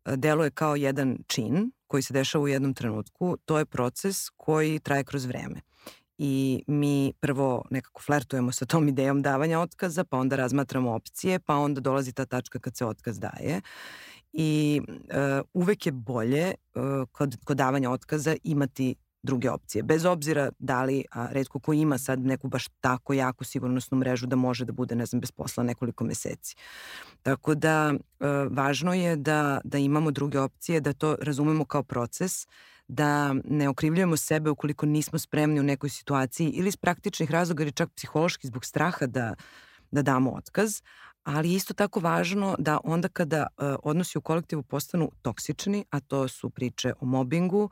deluje 0.06 0.52
kao 0.52 0.76
jedan 0.76 1.18
čin 1.28 1.72
koji 1.88 2.04
se 2.04 2.14
dešava 2.14 2.44
u 2.44 2.48
jednom 2.48 2.74
trenutku, 2.74 3.38
to 3.46 3.58
je 3.58 3.66
proces 3.66 4.30
koji 4.30 4.80
traje 4.80 5.04
kroz 5.04 5.26
vreme 5.26 5.67
i 6.18 6.64
mi 6.68 7.14
prvo 7.20 7.66
nekako 7.70 8.02
flertujemo 8.02 8.52
sa 8.52 8.66
tom 8.66 8.88
idejom 8.88 9.22
davanja 9.22 9.60
otkaza, 9.60 10.04
pa 10.04 10.18
onda 10.18 10.36
razmatramo 10.36 10.96
opcije, 10.96 11.40
pa 11.40 11.56
onda 11.56 11.82
dolazi 11.82 12.14
ta 12.14 12.26
tačka 12.26 12.60
kad 12.60 12.78
se 12.78 12.86
otkaz 12.86 13.20
daje. 13.20 13.62
I 14.34 14.82
uh, 14.88 15.46
uvek 15.54 15.86
je 15.86 15.92
bolje 15.92 16.54
uh, 16.76 17.10
kod, 17.12 17.38
kod 17.46 17.58
davanja 17.58 17.92
otkaza 17.92 18.36
imati 18.44 18.96
druge 19.24 19.50
opcije. 19.50 19.84
Bez 19.84 20.06
obzira 20.06 20.52
da 20.60 20.84
li, 20.84 21.04
a 21.12 21.28
redko 21.32 21.60
ko 21.60 21.74
ima 21.74 21.98
sad 21.98 22.20
neku 22.20 22.48
baš 22.48 22.68
tako 22.82 23.14
jaku 23.14 23.44
sigurnosnu 23.44 23.98
mrežu 23.98 24.28
da 24.28 24.36
može 24.36 24.66
da 24.66 24.72
bude, 24.72 24.96
ne 24.96 25.06
znam, 25.06 25.22
bez 25.22 25.32
posla 25.32 25.64
nekoliko 25.64 26.04
meseci. 26.04 26.56
Tako 27.22 27.56
da 27.56 27.94
e, 27.94 28.28
važno 28.50 28.94
je 28.94 29.16
da, 29.16 29.62
da 29.64 29.78
imamo 29.78 30.12
druge 30.12 30.40
opcije, 30.40 30.82
da 30.82 30.94
to 30.94 31.18
razumemo 31.22 31.66
kao 31.66 31.84
proces, 31.84 32.48
da 32.88 33.36
ne 33.44 33.70
okrivljujemo 33.70 34.18
sebe 34.18 34.50
ukoliko 34.50 34.86
nismo 34.86 35.20
spremni 35.20 35.60
u 35.60 35.64
nekoj 35.64 35.90
situaciji 35.90 36.50
ili 36.50 36.68
iz 36.68 36.78
praktičnih 36.78 37.32
razloga 37.32 37.64
ili 37.64 37.72
čak 37.72 37.90
psihološki 37.96 38.48
zbog 38.48 38.66
straha 38.66 39.06
da, 39.06 39.36
da 39.92 40.02
damo 40.02 40.32
otkaz, 40.32 40.82
ali 41.24 41.54
isto 41.54 41.74
tako 41.74 42.00
važno 42.00 42.56
da 42.60 42.80
onda 42.84 43.08
kada 43.08 43.48
uh, 43.48 43.76
odnosi 43.84 44.18
u 44.18 44.22
kolektivu 44.22 44.64
postanu 44.64 45.12
toksični, 45.22 45.86
a 45.90 46.00
to 46.00 46.28
su 46.28 46.50
priče 46.50 46.94
o 47.00 47.06
mobingu 47.06 47.70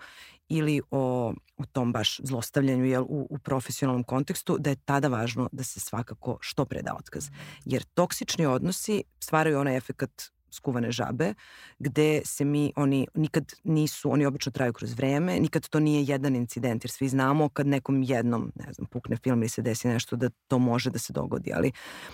ili 0.50 0.81
o, 0.91 1.34
o 1.57 1.65
tom 1.72 1.91
baš 1.91 2.19
zlostavljanju 2.24 2.86
jel, 2.86 3.03
u, 3.03 3.27
u 3.29 3.38
profesionalnom 3.38 4.03
kontekstu, 4.03 4.57
da 4.60 4.69
je 4.69 4.75
tada 4.75 5.07
važno 5.07 5.50
da 5.51 5.63
se 5.63 5.79
svakako 5.79 6.38
što 6.41 6.65
pre 6.65 6.81
da 6.81 6.95
otkaz. 7.00 7.29
Jer 7.65 7.84
toksični 7.84 8.45
odnosi 8.45 9.03
stvaraju 9.20 9.59
onaj 9.59 9.77
efekt 9.77 10.31
skuvane 10.55 10.91
žabe, 10.91 11.33
gde 11.79 12.22
se 12.25 12.46
mi, 12.46 12.74
oni 12.75 13.07
nikad 13.13 13.53
nisu, 13.63 14.11
oni 14.11 14.25
obično 14.25 14.51
traju 14.51 14.74
kroz 14.74 14.94
vreme, 14.94 15.39
nikad 15.39 15.68
to 15.70 15.79
nije 15.79 16.03
jedan 16.03 16.35
incident, 16.35 16.83
jer 16.83 16.91
svi 16.91 17.09
znamo 17.09 17.50
kad 17.50 17.68
nekom 17.68 18.03
jednom, 18.03 18.51
ne 18.55 18.74
znam, 18.74 18.87
pukne 18.87 19.18
film 19.18 19.39
ili 19.39 19.50
se 19.50 19.61
desi 19.61 19.87
nešto 19.87 20.15
da 20.15 20.29
to 20.48 20.59
može 20.59 20.89
da 20.89 21.00
se 21.00 21.13
dogodi, 21.13 21.51
ali 21.53 21.72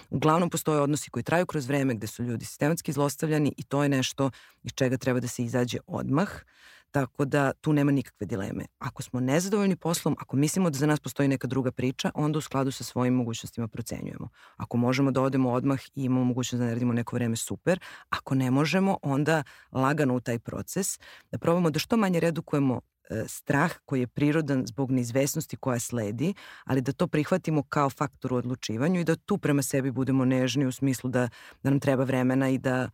uglavnom 0.10 0.50
postoje 0.50 0.82
odnosi 0.82 1.10
koji 1.10 1.24
traju 1.24 1.46
kroz 1.46 1.68
vreme 1.68 1.96
gde 1.96 2.08
su 2.08 2.24
ljudi 2.24 2.46
sistematski 2.46 2.92
zlostavljani 2.92 3.54
i 3.58 3.64
to 3.64 3.84
je 3.84 3.90
nešto 3.90 4.32
iz 4.64 4.72
čega 4.76 4.98
treba 4.98 5.20
da 5.20 5.28
se 5.28 5.44
izađe 5.44 5.78
odmah. 5.88 6.30
Tako 6.92 7.26
da 7.26 7.54
tu 7.54 7.74
nema 7.74 7.92
nikakve 7.92 8.26
dileme. 8.26 8.66
Ako 8.80 9.04
smo 9.04 9.20
nezadovoljni 9.20 9.76
poslom, 9.76 10.16
ako 10.20 10.38
mislimo 10.38 10.70
da 10.70 10.78
za 10.78 10.86
nas 10.86 11.00
postoji 11.00 11.30
neka 11.30 11.48
druga 11.48 11.72
priča, 11.72 12.12
onda 12.16 12.38
u 12.38 12.42
skladu 12.42 12.72
sa 12.72 12.84
svojim 12.84 13.14
mogućnostima 13.14 13.68
procenjujemo. 13.68 14.30
Ako 14.58 14.78
možemo 14.78 15.12
da 15.12 15.22
odemo 15.22 15.52
odmah 15.52 15.80
i 15.96 16.04
imamo 16.04 16.24
mogućnost 16.24 16.60
da 16.60 16.66
naredimo 16.66 16.94
neko 16.94 17.16
vreme, 17.16 17.36
super. 17.36 17.80
Ako 18.10 18.36
ne 18.36 18.52
možemo, 18.52 18.98
onda 19.02 19.44
lagano 19.72 20.16
u 20.16 20.20
taj 20.20 20.40
proces, 20.40 21.00
da 21.32 21.38
probamo 21.38 21.70
da 21.70 21.80
što 21.80 21.98
manje 21.98 22.20
redukujemo 22.20 22.82
e, 23.10 23.24
strah 23.28 23.72
koji 23.86 24.00
je 24.00 24.08
prirodan 24.08 24.66
zbog 24.66 24.92
neizvesnosti 24.92 25.58
koja 25.58 25.80
sledi, 25.80 26.34
ali 26.66 26.82
da 26.82 26.92
to 26.92 27.08
prihvatimo 27.08 27.64
kao 27.64 27.90
faktor 27.90 28.34
u 28.34 28.36
odlučivanju 28.36 29.00
i 29.00 29.04
da 29.04 29.16
tu 29.16 29.38
prema 29.38 29.62
sebi 29.62 29.92
budemo 29.92 30.26
nežni 30.26 30.66
u 30.66 30.72
smislu 30.72 31.10
da, 31.10 31.30
da 31.64 31.70
nam 31.70 31.80
treba 31.80 32.04
vremena 32.04 32.50
i 32.50 32.58
da 32.58 32.90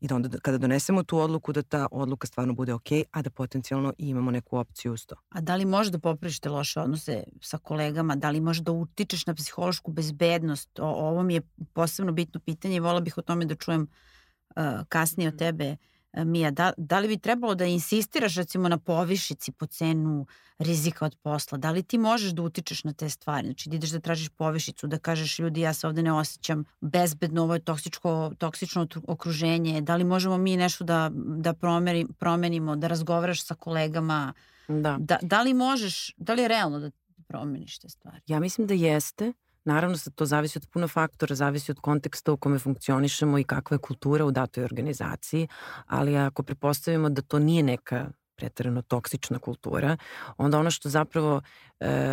i 0.00 0.06
da 0.06 0.14
onda 0.14 0.38
kada 0.42 0.58
donesemo 0.58 1.02
tu 1.02 1.18
odluku 1.18 1.52
da 1.52 1.62
ta 1.62 1.86
odluka 1.90 2.26
stvarno 2.26 2.54
bude 2.54 2.74
ok, 2.74 2.88
a 3.10 3.22
da 3.22 3.30
potencijalno 3.30 3.92
imamo 3.98 4.30
neku 4.30 4.58
opciju 4.58 4.92
uz 4.92 5.06
to. 5.06 5.14
A 5.28 5.40
da 5.40 5.56
li 5.56 5.64
možeš 5.64 5.92
da 5.92 5.98
popraviš 5.98 6.40
te 6.40 6.48
loše 6.48 6.80
odnose 6.80 7.24
sa 7.40 7.58
kolegama, 7.58 8.16
da 8.16 8.30
li 8.30 8.40
možeš 8.40 8.62
da 8.62 8.72
utičeš 8.72 9.26
na 9.26 9.34
psihološku 9.34 9.92
bezbednost? 9.92 10.78
O, 10.78 10.86
ovo 10.86 11.22
mi 11.22 11.34
je 11.34 11.42
posebno 11.72 12.12
bitno 12.12 12.40
pitanje 12.40 12.76
i 12.76 12.80
vola 12.80 13.00
bih 13.00 13.18
o 13.18 13.22
tome 13.22 13.44
da 13.44 13.54
čujem 13.54 13.82
uh, 14.56 14.64
kasnije 14.88 15.28
od 15.28 15.34
mm. 15.34 15.38
tebe. 15.38 15.70
Uh, 15.70 15.97
Mija, 16.12 16.50
da, 16.50 16.72
da 16.76 16.98
li 16.98 17.08
bi 17.08 17.18
trebalo 17.18 17.54
da 17.54 17.64
insistiraš 17.64 18.34
recimo 18.34 18.68
na 18.68 18.78
povišici 18.78 19.52
po 19.52 19.66
cenu 19.66 20.26
rizika 20.58 21.04
od 21.04 21.16
posla? 21.22 21.58
Da 21.58 21.70
li 21.70 21.82
ti 21.82 21.98
možeš 21.98 22.30
da 22.30 22.42
utičeš 22.42 22.84
na 22.84 22.92
te 22.92 23.10
stvari? 23.10 23.46
Znači 23.46 23.68
da 23.68 23.76
ideš 23.76 23.90
da 23.90 24.00
tražiš 24.00 24.28
povišicu, 24.28 24.86
da 24.86 24.98
kažeš 24.98 25.38
ljudi 25.38 25.60
ja 25.60 25.72
se 25.74 25.86
ovde 25.86 26.02
ne 26.02 26.12
osjećam 26.12 26.64
bezbedno, 26.80 27.42
ovo 27.42 27.54
je 27.54 27.60
toksičko, 27.60 28.32
toksično 28.38 28.86
okruženje. 29.06 29.80
Da 29.80 29.96
li 29.96 30.04
možemo 30.04 30.38
mi 30.38 30.56
nešto 30.56 30.84
da, 30.84 31.10
da 31.14 31.52
promeri, 31.52 32.06
promenimo, 32.18 32.76
da 32.76 32.86
razgovaraš 32.86 33.44
sa 33.44 33.54
kolegama? 33.54 34.32
Da. 34.68 34.96
da. 35.00 35.18
Da 35.22 35.42
li 35.42 35.54
možeš, 35.54 36.14
da 36.16 36.34
li 36.34 36.42
je 36.42 36.48
realno 36.48 36.78
da 36.78 36.90
promeniš 37.26 37.78
te 37.78 37.88
stvari? 37.88 38.20
Ja 38.26 38.40
mislim 38.40 38.66
da 38.66 38.74
jeste. 38.74 39.32
Naravno, 39.68 39.96
to 40.14 40.26
zavisi 40.26 40.58
od 40.58 40.68
puno 40.72 40.88
faktora, 40.88 41.34
zavisi 41.34 41.70
od 41.70 41.80
konteksta 41.80 42.32
u 42.32 42.36
kome 42.36 42.58
funkcionišemo 42.58 43.38
i 43.38 43.44
kakva 43.44 43.74
je 43.74 43.78
kultura 43.78 44.24
u 44.24 44.30
datoj 44.30 44.64
organizaciji, 44.64 45.48
ali 45.86 46.16
ako 46.16 46.42
prepostavimo 46.42 47.10
da 47.10 47.22
to 47.22 47.38
nije 47.38 47.62
neka 47.62 48.06
pretarano 48.36 48.82
toksična 48.82 49.38
kultura, 49.38 49.96
onda 50.36 50.58
ono 50.58 50.70
što 50.70 50.88
zapravo 50.88 51.40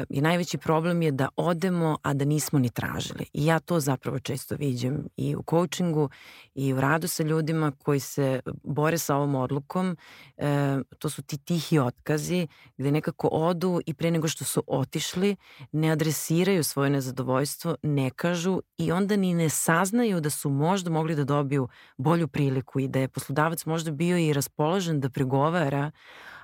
je 0.10 0.22
najveći 0.22 0.58
problem 0.58 1.02
je 1.02 1.12
da 1.12 1.30
odemo, 1.36 1.98
a 2.02 2.14
da 2.14 2.26
nismo 2.26 2.60
ni 2.60 2.70
tražili. 2.70 3.26
I 3.34 3.46
ja 3.46 3.60
to 3.60 3.80
zapravo 3.80 4.20
često 4.20 4.56
viđem 4.56 5.08
i 5.18 5.36
u 5.36 5.44
coachingu 5.50 6.10
i 6.56 6.74
u 6.74 6.82
radu 6.82 7.08
sa 7.08 7.24
ljudima 7.24 7.72
koji 7.72 8.00
se 8.00 8.40
bore 8.64 8.98
sa 8.98 9.16
ovom 9.16 9.36
odlukom. 9.36 9.98
E, 10.38 10.78
to 11.00 11.10
su 11.10 11.22
ti 11.22 11.38
tihi 11.38 11.80
otkazi 11.80 12.48
gde 12.78 12.92
nekako 12.92 13.28
odu 13.28 13.82
i 13.86 13.94
pre 13.94 14.12
nego 14.12 14.28
što 14.28 14.44
su 14.46 14.64
otišli 14.68 15.36
ne 15.72 15.92
adresiraju 15.92 16.64
svoje 16.64 16.90
nezadovoljstvo, 16.90 17.76
ne 17.84 18.10
kažu 18.10 18.62
i 18.78 18.92
onda 18.92 19.16
ni 19.16 19.34
ne 19.34 19.50
saznaju 19.50 20.22
da 20.22 20.30
su 20.30 20.50
možda 20.50 20.90
mogli 20.90 21.16
da 21.16 21.24
dobiju 21.24 21.68
bolju 21.98 22.28
priliku 22.28 22.80
i 22.80 22.88
da 22.88 23.00
je 23.00 23.08
poslodavac 23.08 23.66
možda 23.66 23.92
bio 23.92 24.18
i 24.18 24.34
raspoložen 24.34 25.00
da 25.00 25.10
pregovara 25.10 25.92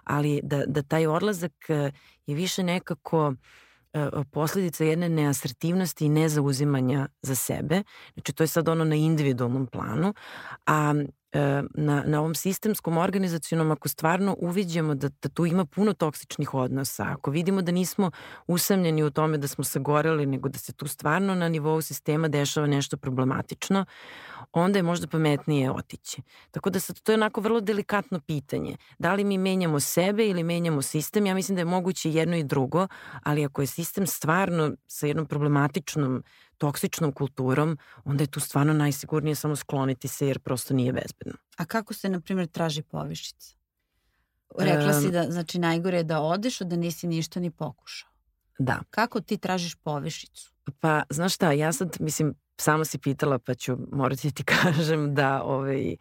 ali 0.03 0.39
da, 0.43 0.63
da 0.65 0.81
taj 0.81 1.07
odlazak 1.07 1.69
e, 1.69 1.91
je 2.25 2.35
više 2.35 2.63
nekako 2.63 3.33
e, 3.93 4.09
posledica 4.31 4.83
jedne 4.83 5.09
neasertivnosti 5.09 6.05
i 6.05 6.09
nezauzimanja 6.09 7.07
za 7.21 7.35
sebe. 7.35 7.83
Znači 8.13 8.33
to 8.33 8.43
je 8.43 8.47
sad 8.47 8.69
ono 8.69 8.83
na 8.83 8.95
individualnom 8.95 9.67
planu, 9.67 10.13
a 10.65 10.93
e, 10.97 11.20
na, 11.73 12.03
na 12.05 12.19
ovom 12.19 12.35
sistemskom 12.35 12.97
organizacijonom 12.97 13.71
ako 13.71 13.89
stvarno 13.89 14.35
uviđemo 14.39 14.95
da, 14.95 15.09
da 15.21 15.29
tu 15.29 15.45
ima 15.45 15.65
puno 15.65 15.93
toksičnih 15.93 16.53
odnosa, 16.53 17.05
ako 17.09 17.31
vidimo 17.31 17.61
da 17.61 17.71
nismo 17.71 18.11
usamljeni 18.47 19.03
u 19.03 19.11
tome 19.11 19.37
da 19.37 19.47
smo 19.47 19.63
sagoreli, 19.63 20.25
nego 20.25 20.49
da 20.49 20.59
se 20.59 20.73
tu 20.73 20.87
stvarno 20.87 21.35
na 21.35 21.49
nivou 21.49 21.81
sistema 21.81 22.27
dešava 22.27 22.67
nešto 22.67 22.97
problematično, 22.97 23.85
onda 24.53 24.79
je 24.79 24.83
možda 24.83 25.07
pametnije 25.07 25.71
otići. 25.71 26.21
Tako 26.51 26.69
da 26.69 26.79
sad 26.79 26.99
to 26.99 27.11
je 27.11 27.15
onako 27.15 27.41
vrlo 27.41 27.61
delikatno 27.61 28.19
pitanje. 28.19 28.77
Da 28.99 29.13
li 29.13 29.23
mi 29.23 29.37
menjamo 29.37 29.79
sebe 29.79 30.27
ili 30.27 30.43
menjamo 30.43 30.81
sistem? 30.81 31.25
Ja 31.25 31.35
mislim 31.35 31.55
da 31.55 31.61
je 31.61 31.65
moguće 31.65 32.11
jedno 32.11 32.35
i 32.35 32.43
drugo, 32.43 32.87
ali 33.23 33.45
ako 33.45 33.61
je 33.61 33.67
sistem 33.67 34.07
stvarno 34.07 34.71
sa 34.87 35.07
jednom 35.07 35.25
problematičnom 35.25 36.23
toksičnom 36.61 37.11
kulturom, 37.11 37.77
onda 38.05 38.23
je 38.23 38.27
tu 38.27 38.39
stvarno 38.39 38.73
najsigurnije 38.73 39.35
samo 39.35 39.55
skloniti 39.55 40.07
se 40.07 40.27
jer 40.27 40.39
prosto 40.39 40.73
nije 40.73 40.93
bezbedno. 40.93 41.33
A 41.57 41.65
kako 41.65 41.93
se, 41.93 42.09
na 42.09 42.19
primjer, 42.19 42.47
traži 42.47 42.81
povišica? 42.81 43.55
Rekla 44.57 44.93
si 44.93 45.11
da, 45.11 45.23
znači, 45.31 45.59
najgore 45.59 45.97
je 45.97 46.03
da 46.03 46.19
odeš, 46.21 46.61
a 46.61 46.65
da 46.65 46.75
nisi 46.75 47.07
ništa 47.07 47.39
ni 47.39 47.51
pokušao. 47.51 48.09
Da. 48.59 48.79
Kako 48.89 49.21
ti 49.21 49.37
tražiš 49.37 49.75
povišicu? 49.75 50.51
Pa, 50.79 51.03
znaš 51.09 51.35
šta, 51.35 51.51
ja 51.51 51.71
sad, 51.73 51.97
mislim, 51.99 52.35
sama 52.57 52.85
si 52.85 52.97
pitala 52.97 53.39
pa 53.39 53.53
ću 53.53 53.77
morati 53.91 54.27
da 54.27 54.33
ti 54.33 54.43
kažem 54.63 55.15
da 55.15 55.43
ovaj, 55.43 55.95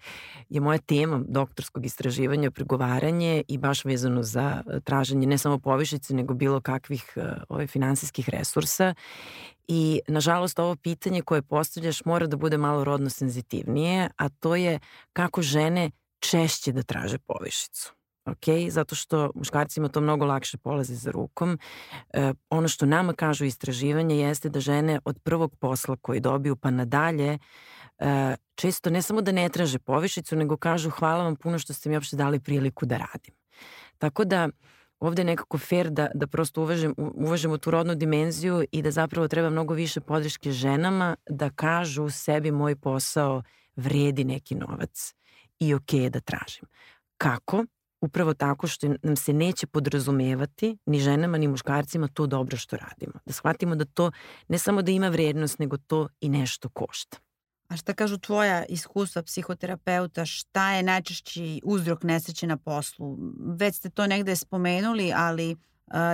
je 0.49 0.61
moja 0.61 0.79
tema 0.79 1.21
doktorskog 1.29 1.87
istraživanja 1.87 2.51
pregovaranje 2.51 3.43
i 3.49 3.59
baš 3.59 3.85
vezano 3.85 4.23
za 4.23 4.63
e, 4.67 4.81
traženje 4.81 5.27
ne 5.27 5.39
samo 5.39 5.59
povišice 5.59 6.15
nego 6.15 6.35
bilo 6.35 6.61
kakvih 6.61 7.13
e, 7.17 7.21
ovaj, 7.49 7.67
finansijskih 7.67 8.29
resursa. 8.29 8.95
I 9.69 10.01
nažalost 10.09 10.59
ovo 10.59 10.77
pitanje 10.77 11.23
koje 11.23 11.43
postavljaš 11.43 12.05
mora 12.05 12.27
da 12.27 12.37
bude 12.37 12.59
malo 12.59 12.85
rodno 12.85 13.11
senzitivnije, 13.11 14.09
a 14.17 14.29
to 14.29 14.57
je 14.57 14.79
kako 15.13 15.43
žene 15.43 15.91
češće 16.19 16.73
da 16.73 16.83
traže 16.83 17.19
povišicu 17.19 18.00
ok, 18.27 18.71
zato 18.71 18.95
što 18.95 19.31
muškarcima 19.35 19.89
to 19.89 20.01
mnogo 20.01 20.27
lakše 20.27 20.59
polazi 20.59 20.95
za 20.95 21.11
rukom. 21.11 21.59
E, 22.13 22.33
ono 22.51 22.69
što 22.69 22.87
nama 22.87 23.13
kažu 23.13 23.45
istraživanje 23.45 24.17
jeste 24.17 24.49
da 24.49 24.61
žene 24.61 25.01
od 25.05 25.19
prvog 25.23 25.57
posla 25.57 25.97
koji 25.97 26.21
dobiju 26.21 26.57
pa 26.57 26.71
nadalje 26.71 27.39
e, 27.99 28.37
često 28.55 28.91
ne 28.91 29.03
samo 29.03 29.21
da 29.21 29.33
ne 29.33 29.49
traže 29.49 29.79
povišicu, 29.79 30.37
nego 30.37 30.57
kažu 30.57 30.91
hvala 30.91 31.25
vam 31.25 31.37
puno 31.37 31.59
što 31.59 31.73
ste 31.73 31.89
mi 31.89 31.97
uopšte 31.97 32.17
dali 32.17 32.41
priliku 32.41 32.87
da 32.87 32.97
radim. 32.97 33.35
Tako 33.99 34.25
da 34.25 34.49
ovde 35.01 35.23
je 35.23 35.27
nekako 35.27 35.59
fair 35.59 35.91
da, 35.91 36.09
da 36.15 36.27
prosto 36.27 36.63
uvažem, 36.63 36.95
uvažemo 36.97 37.59
tu 37.59 37.71
rodnu 37.71 37.95
dimenziju 37.95 38.65
i 38.73 38.83
da 38.83 38.91
zapravo 38.91 39.29
treba 39.29 39.51
mnogo 39.51 39.75
više 39.75 40.01
podrške 40.01 40.53
ženama 40.53 41.17
da 41.29 41.51
kažu 41.51 42.11
sebi 42.11 42.51
moj 42.51 42.77
posao 42.77 43.43
vredi 43.77 44.25
neki 44.25 44.55
novac 44.55 45.15
i 45.59 45.75
ok 45.75 45.93
da 46.11 46.21
tražim. 46.21 46.65
Kako? 47.17 47.65
Upravo 48.01 48.35
tako 48.35 48.67
što 48.67 48.89
nam 49.03 49.17
se 49.17 49.33
neće 49.33 49.67
podrazumevati 49.67 50.79
ni 50.87 51.01
ženama 51.01 51.39
ni 51.39 51.49
muškarcima 51.49 52.09
to 52.09 52.27
dobro 52.27 52.57
što 52.57 52.77
radimo. 52.77 53.13
Da 53.27 53.33
shvatimo 53.33 53.75
da 53.75 53.85
to 53.85 54.11
ne 54.49 54.59
samo 54.59 54.83
da 54.83 54.91
ima 54.91 55.09
vrednost, 55.09 55.59
nego 55.59 55.77
to 55.77 56.09
i 56.21 56.29
nešto 56.29 56.69
košta. 56.69 57.17
A 57.69 57.77
šta 57.77 57.95
kažu 57.95 58.19
tvoja 58.19 58.65
iskustva 58.65 59.23
psihoterapeuta, 59.23 60.27
šta 60.27 60.73
je 60.73 60.83
najčešći 60.83 61.61
uzrok 61.65 62.03
nesreće 62.03 62.47
na 62.47 62.57
poslu? 62.57 63.19
Već 63.59 63.77
ste 63.77 63.91
to 63.91 64.07
negde 64.07 64.37
spomenuli, 64.37 65.13
ali 65.17 65.57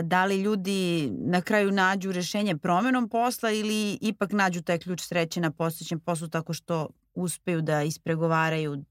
da 0.02 0.24
li 0.24 0.42
ljudi 0.42 1.10
na 1.10 1.40
kraju 1.40 1.72
nađu 1.72 2.12
rešenje 2.12 2.56
promenom 2.56 3.08
posla 3.08 3.50
ili 3.50 3.98
ipak 4.00 4.32
nađu 4.32 4.62
taj 4.62 4.78
ključ 4.78 5.00
sreće 5.00 5.40
na 5.40 5.50
postojećem 5.50 6.00
poslu 6.00 6.28
tako 6.28 6.52
što 6.52 6.88
uspeju 7.14 7.62
da 7.62 7.82
ispregovaraju, 7.82 8.84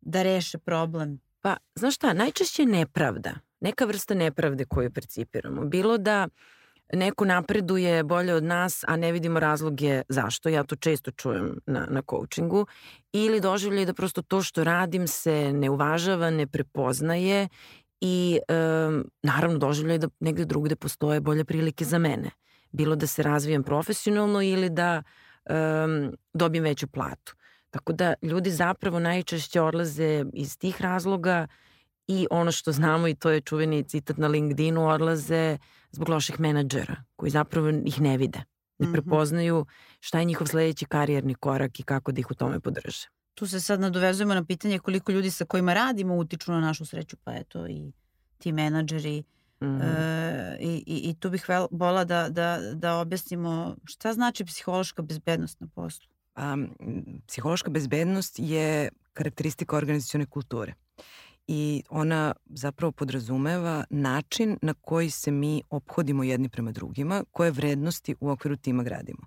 da 0.00 0.22
reše 0.22 0.58
problem? 0.58 1.20
Pa, 1.40 1.56
znaš 1.74 1.94
šta, 1.94 2.12
najčešće 2.12 2.66
nepravda. 2.66 3.34
Neka 3.60 3.84
vrsta 3.84 4.14
nepravde 4.14 4.64
koju 4.64 4.90
percipiramo. 4.90 5.64
Bilo 5.64 5.98
da 5.98 6.28
neko 6.92 7.24
napreduje 7.24 8.04
bolje 8.04 8.34
od 8.34 8.44
nas, 8.44 8.84
a 8.88 8.96
ne 8.96 9.12
vidimo 9.12 9.40
razloge 9.40 10.02
zašto. 10.08 10.48
Ja 10.48 10.64
to 10.64 10.76
često 10.76 11.10
čujem 11.10 11.58
na, 11.66 11.86
na 11.90 12.02
coachingu. 12.10 12.66
Ili 13.12 13.40
doživljaju 13.40 13.86
da 13.86 13.94
prosto 13.94 14.22
to 14.22 14.42
što 14.42 14.64
radim 14.64 15.06
se 15.06 15.52
ne 15.52 15.70
uvažava, 15.70 16.30
ne 16.30 16.46
prepoznaje 16.46 17.48
i 18.00 18.38
um, 18.88 19.04
naravno 19.22 19.58
doživljaju 19.58 19.98
da 19.98 20.08
negde 20.20 20.44
drugde 20.44 20.76
postoje 20.76 21.20
bolje 21.20 21.44
prilike 21.44 21.84
za 21.84 21.98
mene. 21.98 22.30
Bilo 22.72 22.96
da 22.96 23.06
se 23.06 23.22
razvijem 23.22 23.62
profesionalno 23.62 24.42
ili 24.42 24.70
da 24.70 25.02
um, 25.50 26.16
dobijem 26.34 26.64
veću 26.64 26.86
platu. 26.86 27.34
Tako 27.70 27.92
da 27.92 28.14
ljudi 28.22 28.50
zapravo 28.50 28.98
najčešće 28.98 29.60
odlaze 29.60 30.24
iz 30.32 30.58
tih 30.58 30.82
razloga 30.82 31.46
i 32.06 32.26
ono 32.30 32.52
što 32.52 32.72
znamo 32.72 33.08
i 33.08 33.14
to 33.14 33.30
je 33.30 33.40
čuveni 33.40 33.84
citat 33.84 34.16
na 34.16 34.28
LinkedInu, 34.28 34.88
odlaze 34.88 35.58
zbog 35.90 36.08
loših 36.08 36.40
menadžera 36.40 36.96
koji 37.16 37.30
zapravo 37.30 37.68
ih 37.68 38.00
ne 38.00 38.16
vide. 38.16 38.44
Ne 38.78 38.86
mhm. 38.86 38.92
prepoznaju 38.92 39.66
šta 40.00 40.18
je 40.18 40.24
njihov 40.24 40.46
sledeći 40.46 40.84
karijerni 40.84 41.34
korak 41.34 41.80
i 41.80 41.82
kako 41.82 42.12
da 42.12 42.20
ih 42.20 42.30
u 42.30 42.34
tome 42.34 42.60
podrže. 42.60 43.08
Tu 43.34 43.46
se 43.46 43.60
sad 43.60 43.80
nadovezujemo 43.80 44.34
na 44.34 44.44
pitanje 44.44 44.78
koliko 44.78 45.12
ljudi 45.12 45.30
sa 45.30 45.44
kojima 45.44 45.74
radimo 45.74 46.16
utiču 46.16 46.52
na 46.52 46.60
našu 46.60 46.86
sreću, 46.86 47.16
pa 47.24 47.34
eto 47.34 47.66
i 47.68 47.92
ti 48.38 48.52
menadžeri. 48.52 49.22
Mm 49.60 49.66
-hmm. 49.66 49.82
e, 49.82 50.56
i, 50.60 50.84
i, 50.86 51.10
I 51.10 51.14
tu 51.14 51.30
bih 51.30 51.46
vola 51.70 52.04
da, 52.04 52.28
da, 52.28 52.58
da 52.74 52.96
objasnimo 52.96 53.76
šta 53.84 54.12
znači 54.12 54.44
psihološka 54.44 55.02
bezbednost 55.02 55.60
na 55.60 55.66
poslu. 55.74 56.08
Um, 56.40 56.68
psihološka 57.26 57.70
bezbednost 57.70 58.38
je 58.38 58.88
karakteristika 59.12 59.76
organizacione 59.76 60.26
kulture 60.26 60.74
i 61.46 61.82
ona 61.88 62.32
zapravo 62.44 62.92
podrazumeva 62.92 63.84
način 63.90 64.58
na 64.62 64.74
koji 64.74 65.10
se 65.10 65.30
mi 65.30 65.62
ophodimo 65.70 66.24
jedni 66.24 66.48
prema 66.48 66.72
drugima, 66.72 67.24
koje 67.30 67.50
vrednosti 67.50 68.14
u 68.20 68.30
okviru 68.30 68.56
tima 68.56 68.82
gradimo. 68.82 69.26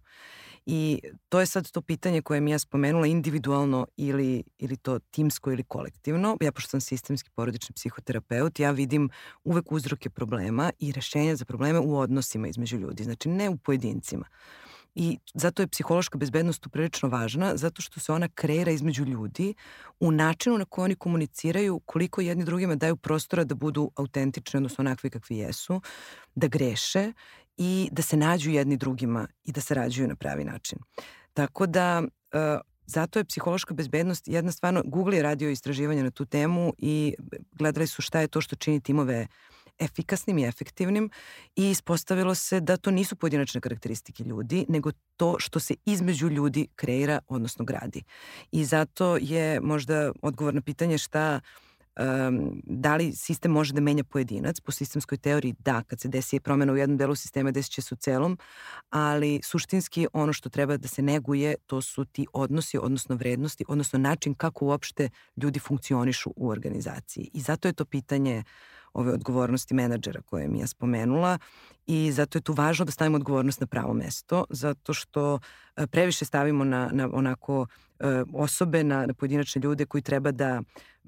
I 0.65 0.99
to 1.29 1.39
je 1.39 1.45
sad 1.45 1.71
to 1.71 1.81
pitanje 1.81 2.21
koje 2.21 2.41
mi 2.41 2.51
ja 2.51 2.59
spomenula 2.59 3.07
individualno 3.07 3.87
ili, 3.97 4.43
ili 4.57 4.77
to 4.77 4.99
timsko 4.99 5.51
ili 5.51 5.63
kolektivno. 5.63 6.37
Ja 6.41 6.51
pošto 6.51 6.69
sam 6.69 6.81
sistemski 6.81 7.29
porodični 7.35 7.73
psihoterapeut, 7.75 8.59
ja 8.59 8.71
vidim 8.71 9.09
uvek 9.43 9.71
uzroke 9.71 10.09
problema 10.09 10.71
i 10.79 10.91
rešenja 10.91 11.35
za 11.35 11.45
probleme 11.45 11.79
u 11.79 11.97
odnosima 11.97 12.47
između 12.47 12.77
ljudi, 12.77 13.03
znači 13.03 13.29
ne 13.29 13.49
u 13.49 13.57
pojedincima. 13.57 14.25
I 14.95 15.17
zato 15.33 15.61
je 15.61 15.67
psihološka 15.67 16.17
bezbednost 16.17 16.65
uprilično 16.65 17.09
važna, 17.09 17.57
zato 17.57 17.81
što 17.81 17.99
se 17.99 18.11
ona 18.11 18.27
kreira 18.27 18.71
između 18.71 19.05
ljudi 19.05 19.53
u 19.99 20.11
načinu 20.11 20.57
na 20.57 20.65
koji 20.65 20.83
oni 20.83 20.95
komuniciraju, 20.95 21.79
koliko 21.85 22.21
jedni 22.21 22.45
drugima 22.45 22.75
daju 22.75 22.95
prostora 22.95 23.43
da 23.43 23.55
budu 23.55 23.91
autentični, 23.95 24.57
odnosno 24.57 24.81
onakvi 24.81 25.09
kakvi 25.09 25.37
jesu, 25.37 25.81
da 26.35 26.47
greše 26.47 27.13
i 27.57 27.89
da 27.91 28.01
se 28.01 28.17
nađu 28.17 28.51
jedni 28.51 28.77
drugima 28.77 29.27
i 29.43 29.51
da 29.51 29.61
sarađuju 29.61 30.07
na 30.07 30.15
pravi 30.15 30.43
način. 30.43 30.79
Tako 31.33 31.65
da, 31.65 32.01
uh, 32.01 32.61
zato 32.85 33.19
je 33.19 33.25
psihološka 33.25 33.73
bezbednost 33.73 34.27
jedna 34.27 34.51
stvarno, 34.51 34.83
Google 34.85 35.17
je 35.17 35.23
radio 35.23 35.49
istraživanje 35.49 36.03
na 36.03 36.11
tu 36.11 36.25
temu 36.25 36.73
i 36.77 37.15
gledali 37.51 37.87
su 37.87 38.01
šta 38.01 38.19
je 38.19 38.27
to 38.27 38.41
što 38.41 38.55
čini 38.55 38.81
timove 38.81 39.21
uh, 39.21 39.52
efikasnim 39.79 40.37
i 40.37 40.43
efektivnim 40.43 41.09
i 41.55 41.69
ispostavilo 41.69 42.35
se 42.35 42.59
da 42.59 42.77
to 42.77 42.91
nisu 42.91 43.15
pojedinačne 43.15 43.61
karakteristike 43.61 44.23
ljudi, 44.23 44.65
nego 44.69 44.91
to 45.17 45.35
što 45.39 45.59
se 45.59 45.75
između 45.85 46.29
ljudi 46.29 46.67
kreira, 46.75 47.19
odnosno 47.27 47.65
gradi. 47.65 48.03
I 48.51 48.65
zato 48.65 49.17
je 49.21 49.59
možda 49.61 50.11
odgovor 50.21 50.53
na 50.53 50.61
pitanje 50.61 50.97
šta 50.97 51.39
um, 51.99 52.61
da 52.63 52.95
li 52.95 53.11
sistem 53.11 53.51
može 53.51 53.73
da 53.73 53.81
menja 53.81 54.03
pojedinac, 54.03 54.59
po 54.59 54.71
sistemskoj 54.71 55.17
teoriji 55.17 55.55
da, 55.59 55.83
kad 55.87 55.99
se 55.99 56.07
desi 56.07 56.39
promena 56.39 56.73
u 56.73 56.77
jednom 56.77 56.97
delu 56.97 57.15
sistema 57.15 57.51
desit 57.51 57.71
će 57.71 57.81
se 57.81 57.93
u 57.93 57.97
celom, 57.97 58.37
ali 58.89 59.39
suštinski 59.43 60.07
ono 60.13 60.33
što 60.33 60.49
treba 60.49 60.77
da 60.77 60.87
se 60.87 61.01
neguje 61.01 61.55
to 61.65 61.81
su 61.81 62.05
ti 62.05 62.27
odnosi, 62.33 62.77
odnosno 62.77 63.15
vrednosti, 63.15 63.65
odnosno 63.67 63.99
način 63.99 64.33
kako 64.33 64.65
uopšte 64.65 65.09
ljudi 65.37 65.59
funkcionišu 65.59 66.33
u 66.35 66.49
organizaciji. 66.49 67.29
I 67.33 67.41
zato 67.41 67.67
je 67.67 67.73
to 67.73 67.85
pitanje 67.85 68.37
uh, 68.37 68.72
ove 68.93 69.13
odgovornosti 69.13 69.73
menadžera 69.73 70.21
koje 70.21 70.47
mi 70.47 70.59
je 70.59 70.67
spomenula 70.67 71.37
i 71.87 72.11
zato 72.11 72.37
je 72.37 72.41
tu 72.41 72.53
važno 72.53 72.85
da 72.85 72.91
stavimo 72.91 73.15
odgovornost 73.15 73.61
na 73.61 73.67
pravo 73.67 73.93
mesto, 73.93 74.45
zato 74.49 74.93
što 74.93 75.39
e, 75.75 75.87
previše 75.87 76.25
stavimo 76.25 76.63
na, 76.63 76.89
na 76.93 77.09
onako 77.13 77.67
e, 77.99 78.23
osobe, 78.33 78.83
na, 78.83 79.05
na 79.05 79.13
pojedinačne 79.13 79.61
ljude 79.61 79.85
koji 79.85 80.01
treba 80.01 80.31
da 80.31 80.61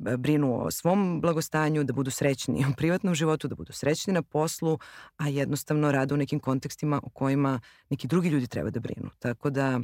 e, 0.05 0.17
brinu 0.17 0.65
o 0.65 0.71
svom 0.71 1.21
blagostanju, 1.21 1.83
da 1.83 1.93
budu 1.93 2.11
srećni 2.11 2.65
u 2.71 2.75
privatnom 2.77 3.15
životu, 3.15 3.47
da 3.47 3.55
budu 3.55 3.73
srećni 3.73 4.13
na 4.13 4.21
poslu, 4.21 4.79
a 5.17 5.27
jednostavno 5.27 5.91
rade 5.91 6.13
u 6.13 6.17
nekim 6.17 6.39
kontekstima 6.39 7.01
o 7.03 7.09
kojima 7.09 7.59
neki 7.89 8.07
drugi 8.07 8.29
ljudi 8.29 8.47
treba 8.47 8.69
da 8.69 8.79
brinu. 8.79 9.09
Tako 9.19 9.49
da 9.49 9.79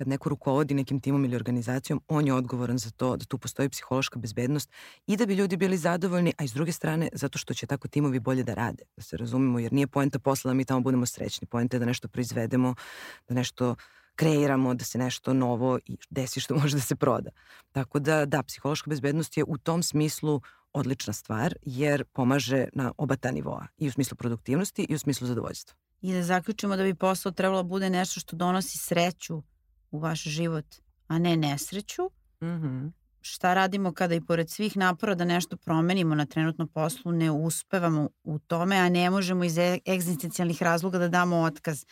kad 0.00 0.08
neko 0.08 0.28
rukovodi 0.28 0.74
nekim 0.74 1.00
timom 1.00 1.24
ili 1.24 1.36
organizacijom, 1.36 2.00
on 2.08 2.26
je 2.26 2.34
odgovoran 2.34 2.78
za 2.78 2.90
to 2.90 3.16
da 3.16 3.24
tu 3.24 3.38
postoji 3.38 3.68
psihološka 3.68 4.18
bezbednost 4.18 4.70
i 5.06 5.16
da 5.16 5.26
bi 5.26 5.34
ljudi 5.34 5.56
bili 5.56 5.76
zadovoljni, 5.76 6.32
a 6.38 6.44
iz 6.44 6.52
druge 6.52 6.72
strane 6.72 7.08
zato 7.12 7.38
što 7.38 7.54
će 7.54 7.66
tako 7.66 7.88
timovi 7.88 8.20
bolje 8.20 8.42
da 8.42 8.54
rade, 8.54 8.84
da 8.96 9.02
se 9.02 9.16
razumemo, 9.16 9.58
jer 9.58 9.72
nije 9.72 9.86
poenta 9.86 10.18
posla 10.18 10.48
da 10.48 10.54
mi 10.54 10.64
tamo 10.64 10.80
budemo 10.80 11.06
srećni, 11.06 11.46
poenta 11.46 11.76
je 11.76 11.78
da 11.78 11.86
nešto 11.86 12.08
proizvedemo, 12.08 12.74
da 13.28 13.34
nešto 13.34 13.74
kreiramo, 14.14 14.74
da 14.74 14.84
se 14.84 14.98
nešto 14.98 15.34
novo 15.34 15.78
desi 16.10 16.40
što 16.40 16.54
može 16.60 16.76
da 16.76 16.82
se 16.82 16.96
proda. 16.96 17.30
Tako 17.72 17.98
da, 17.98 18.24
da, 18.26 18.42
psihološka 18.42 18.90
bezbednost 18.90 19.36
je 19.36 19.44
u 19.44 19.58
tom 19.58 19.82
smislu 19.82 20.40
odlična 20.72 21.12
stvar, 21.12 21.54
jer 21.62 22.04
pomaže 22.04 22.66
na 22.72 22.92
oba 22.96 23.16
ta 23.16 23.30
nivoa, 23.30 23.66
i 23.78 23.88
u 23.88 23.92
smislu 23.92 24.16
produktivnosti 24.16 24.86
i 24.88 24.94
u 24.94 24.98
smislu 24.98 25.26
zadovoljstva. 25.26 25.76
I 26.00 26.12
da 26.12 26.22
zaključimo 26.22 26.76
da 26.76 26.82
bi 26.82 26.94
posao 26.94 27.32
trebalo 27.32 27.62
da 27.62 27.68
bude 27.68 27.90
nešto 27.90 28.20
što 28.20 28.36
donosi 28.36 28.78
sreću 28.78 29.42
u 29.90 29.98
vaš 29.98 30.22
život, 30.22 30.64
a 31.08 31.18
ne 31.18 31.36
nesreću. 31.36 32.02
Mm 32.40 32.46
-hmm. 32.46 32.92
Šta 33.20 33.54
radimo 33.54 33.92
kada 33.92 34.14
i 34.14 34.20
pored 34.20 34.50
svih 34.50 34.76
napora 34.76 35.14
da 35.14 35.24
nešto 35.24 35.56
promenimo 35.56 36.14
na 36.14 36.26
trenutnom 36.26 36.68
poslu, 36.68 37.12
ne 37.12 37.30
uspevamo 37.30 38.08
u 38.24 38.38
tome, 38.38 38.76
a 38.76 38.88
ne 38.88 39.10
možemo 39.10 39.44
iz 39.44 39.58
e, 39.58 39.78
egzistencijalnih 39.88 40.62
razloga 40.62 40.98
da 40.98 41.08
damo 41.08 41.36
otkaz. 41.36 41.84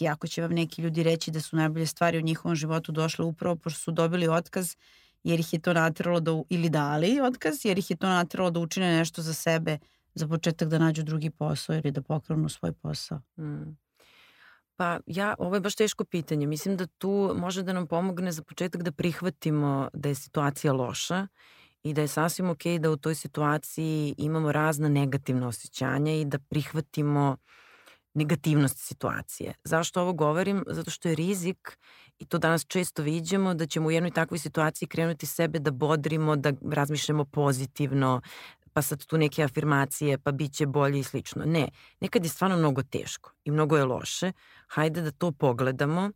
Iako 0.00 0.26
će 0.26 0.42
vam 0.42 0.52
neki 0.52 0.82
ljudi 0.82 1.02
reći 1.02 1.30
da 1.30 1.40
su 1.40 1.56
najbolje 1.56 1.86
stvari 1.86 2.18
u 2.18 2.22
njihovom 2.22 2.56
životu 2.56 2.92
došle 2.92 3.24
upravo 3.24 3.56
pošto 3.56 3.80
su 3.80 3.90
dobili 3.90 4.28
otkaz 4.28 4.76
jer 5.24 5.40
ih 5.40 5.52
je 5.52 5.58
to 5.58 5.72
natralo 5.72 6.20
da, 6.20 6.42
ili 6.48 6.68
dali 6.68 7.20
otkaz, 7.20 7.64
jer 7.64 7.78
ih 7.78 7.90
je 7.90 7.96
to 7.96 8.08
natralo 8.08 8.50
da 8.50 8.60
učine 8.60 8.98
nešto 8.98 9.22
za 9.22 9.34
sebe, 9.34 9.78
za 10.14 10.28
početak 10.28 10.68
da 10.68 10.78
nađu 10.78 11.02
drugi 11.02 11.30
posao 11.30 11.76
ili 11.76 11.90
da 11.90 12.02
pokrenu 12.02 12.48
svoj 12.48 12.72
posao? 12.72 13.20
Mm. 13.36 13.83
Pa 14.76 14.98
ja, 15.06 15.34
ovo 15.38 15.54
je 15.54 15.60
baš 15.60 15.74
teško 15.74 16.04
pitanje. 16.04 16.46
Mislim 16.46 16.76
da 16.76 16.86
tu 16.86 17.34
može 17.36 17.62
da 17.62 17.72
nam 17.72 17.86
pomogne 17.86 18.32
za 18.32 18.42
početak 18.42 18.82
da 18.82 18.92
prihvatimo 18.92 19.88
da 19.92 20.08
je 20.08 20.14
situacija 20.14 20.72
loša 20.72 21.26
i 21.82 21.94
da 21.94 22.00
je 22.00 22.08
sasvim 22.08 22.50
ok 22.50 22.62
da 22.80 22.90
u 22.90 22.96
toj 22.96 23.14
situaciji 23.14 24.14
imamo 24.18 24.52
razna 24.52 24.88
negativna 24.88 25.48
osjećanja 25.48 26.12
i 26.12 26.24
da 26.24 26.38
prihvatimo 26.38 27.36
negativnost 28.14 28.78
situacije. 28.78 29.54
Zašto 29.64 30.00
ovo 30.02 30.12
govorim? 30.12 30.64
Zato 30.66 30.90
što 30.90 31.08
je 31.08 31.14
rizik, 31.14 31.78
i 32.18 32.26
to 32.26 32.38
danas 32.38 32.66
često 32.66 33.02
vidimo, 33.02 33.54
da 33.54 33.66
ćemo 33.66 33.88
u 33.88 33.90
jednoj 33.90 34.10
takvoj 34.10 34.38
situaciji 34.38 34.88
krenuti 34.88 35.26
sebe 35.26 35.58
da 35.58 35.70
bodrimo, 35.70 36.36
da 36.36 36.52
razmišljamo 36.70 37.24
pozitivno, 37.24 38.20
pa 38.74 38.82
sad 38.82 39.06
tu 39.06 39.18
neke 39.18 39.42
afirmacije, 39.42 40.18
pa 40.18 40.32
bit 40.32 40.52
će 40.52 40.66
bolje 40.66 40.98
i 40.98 41.04
slično. 41.04 41.44
Ne, 41.44 41.68
nekad 42.00 42.24
je 42.24 42.28
stvarno 42.28 42.56
mnogo 42.56 42.82
teško 42.82 43.32
i 43.44 43.50
mnogo 43.50 43.76
je 43.76 43.84
loše. 43.84 44.32
Hajde 44.66 45.02
da 45.02 45.10
to 45.10 45.32
pogledamo, 45.32 46.10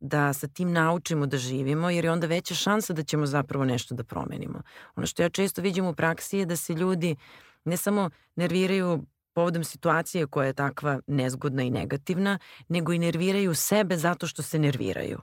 da 0.00 0.32
sa 0.32 0.48
tim 0.48 0.72
naučimo 0.72 1.26
da 1.26 1.38
živimo, 1.38 1.90
jer 1.90 2.04
je 2.04 2.12
onda 2.12 2.26
veća 2.26 2.54
šansa 2.54 2.92
da 2.92 3.02
ćemo 3.02 3.26
zapravo 3.26 3.64
nešto 3.64 3.94
da 3.94 4.04
promenimo. 4.04 4.62
Ono 4.96 5.06
što 5.06 5.22
ja 5.22 5.28
često 5.28 5.62
vidim 5.62 5.86
u 5.86 5.94
praksi 5.94 6.38
je 6.38 6.46
da 6.46 6.56
se 6.56 6.74
ljudi 6.74 7.16
ne 7.64 7.76
samo 7.76 8.10
nerviraju 8.36 9.04
povodom 9.32 9.64
situacije 9.64 10.26
koja 10.26 10.46
je 10.46 10.52
takva 10.52 11.00
nezgodna 11.06 11.62
i 11.62 11.70
negativna, 11.70 12.38
nego 12.68 12.92
i 12.92 12.98
nerviraju 12.98 13.54
sebe 13.54 13.96
zato 13.96 14.26
što 14.26 14.42
se 14.42 14.58
nerviraju. 14.58 15.20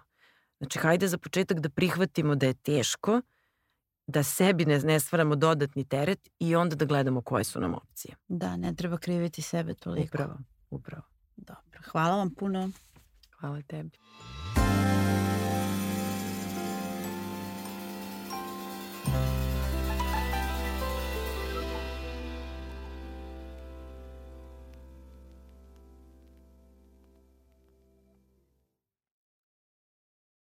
Znači, 0.58 0.80
hajde 0.80 1.08
za 1.08 1.18
početak 1.18 1.60
da 1.60 1.70
prihvatimo 1.70 2.36
da 2.36 2.46
je 2.46 2.54
teško, 2.54 3.22
da 4.08 4.24
sebi 4.24 4.66
ne, 4.66 4.80
ne 4.80 5.00
stvaramo 5.00 5.36
dodatni 5.36 5.84
teret 5.84 6.30
i 6.40 6.56
onda 6.56 6.76
da 6.76 6.86
gledamo 6.86 7.22
koje 7.22 7.44
su 7.44 7.60
nam 7.60 7.74
opcije. 7.74 8.16
Da, 8.28 8.58
ne 8.58 8.76
treba 8.76 8.98
kriviti 8.98 9.42
sebe 9.42 9.74
toliko. 9.74 10.16
Upravo, 10.16 10.38
upravo. 10.70 11.04
Dobro, 11.38 11.82
hvala 11.92 12.16
vam 12.16 12.36
puno. 12.36 12.70
Hvala 13.40 13.62
tebi. 13.62 13.98
Hvala 13.98 14.42
tebi. 19.12 19.31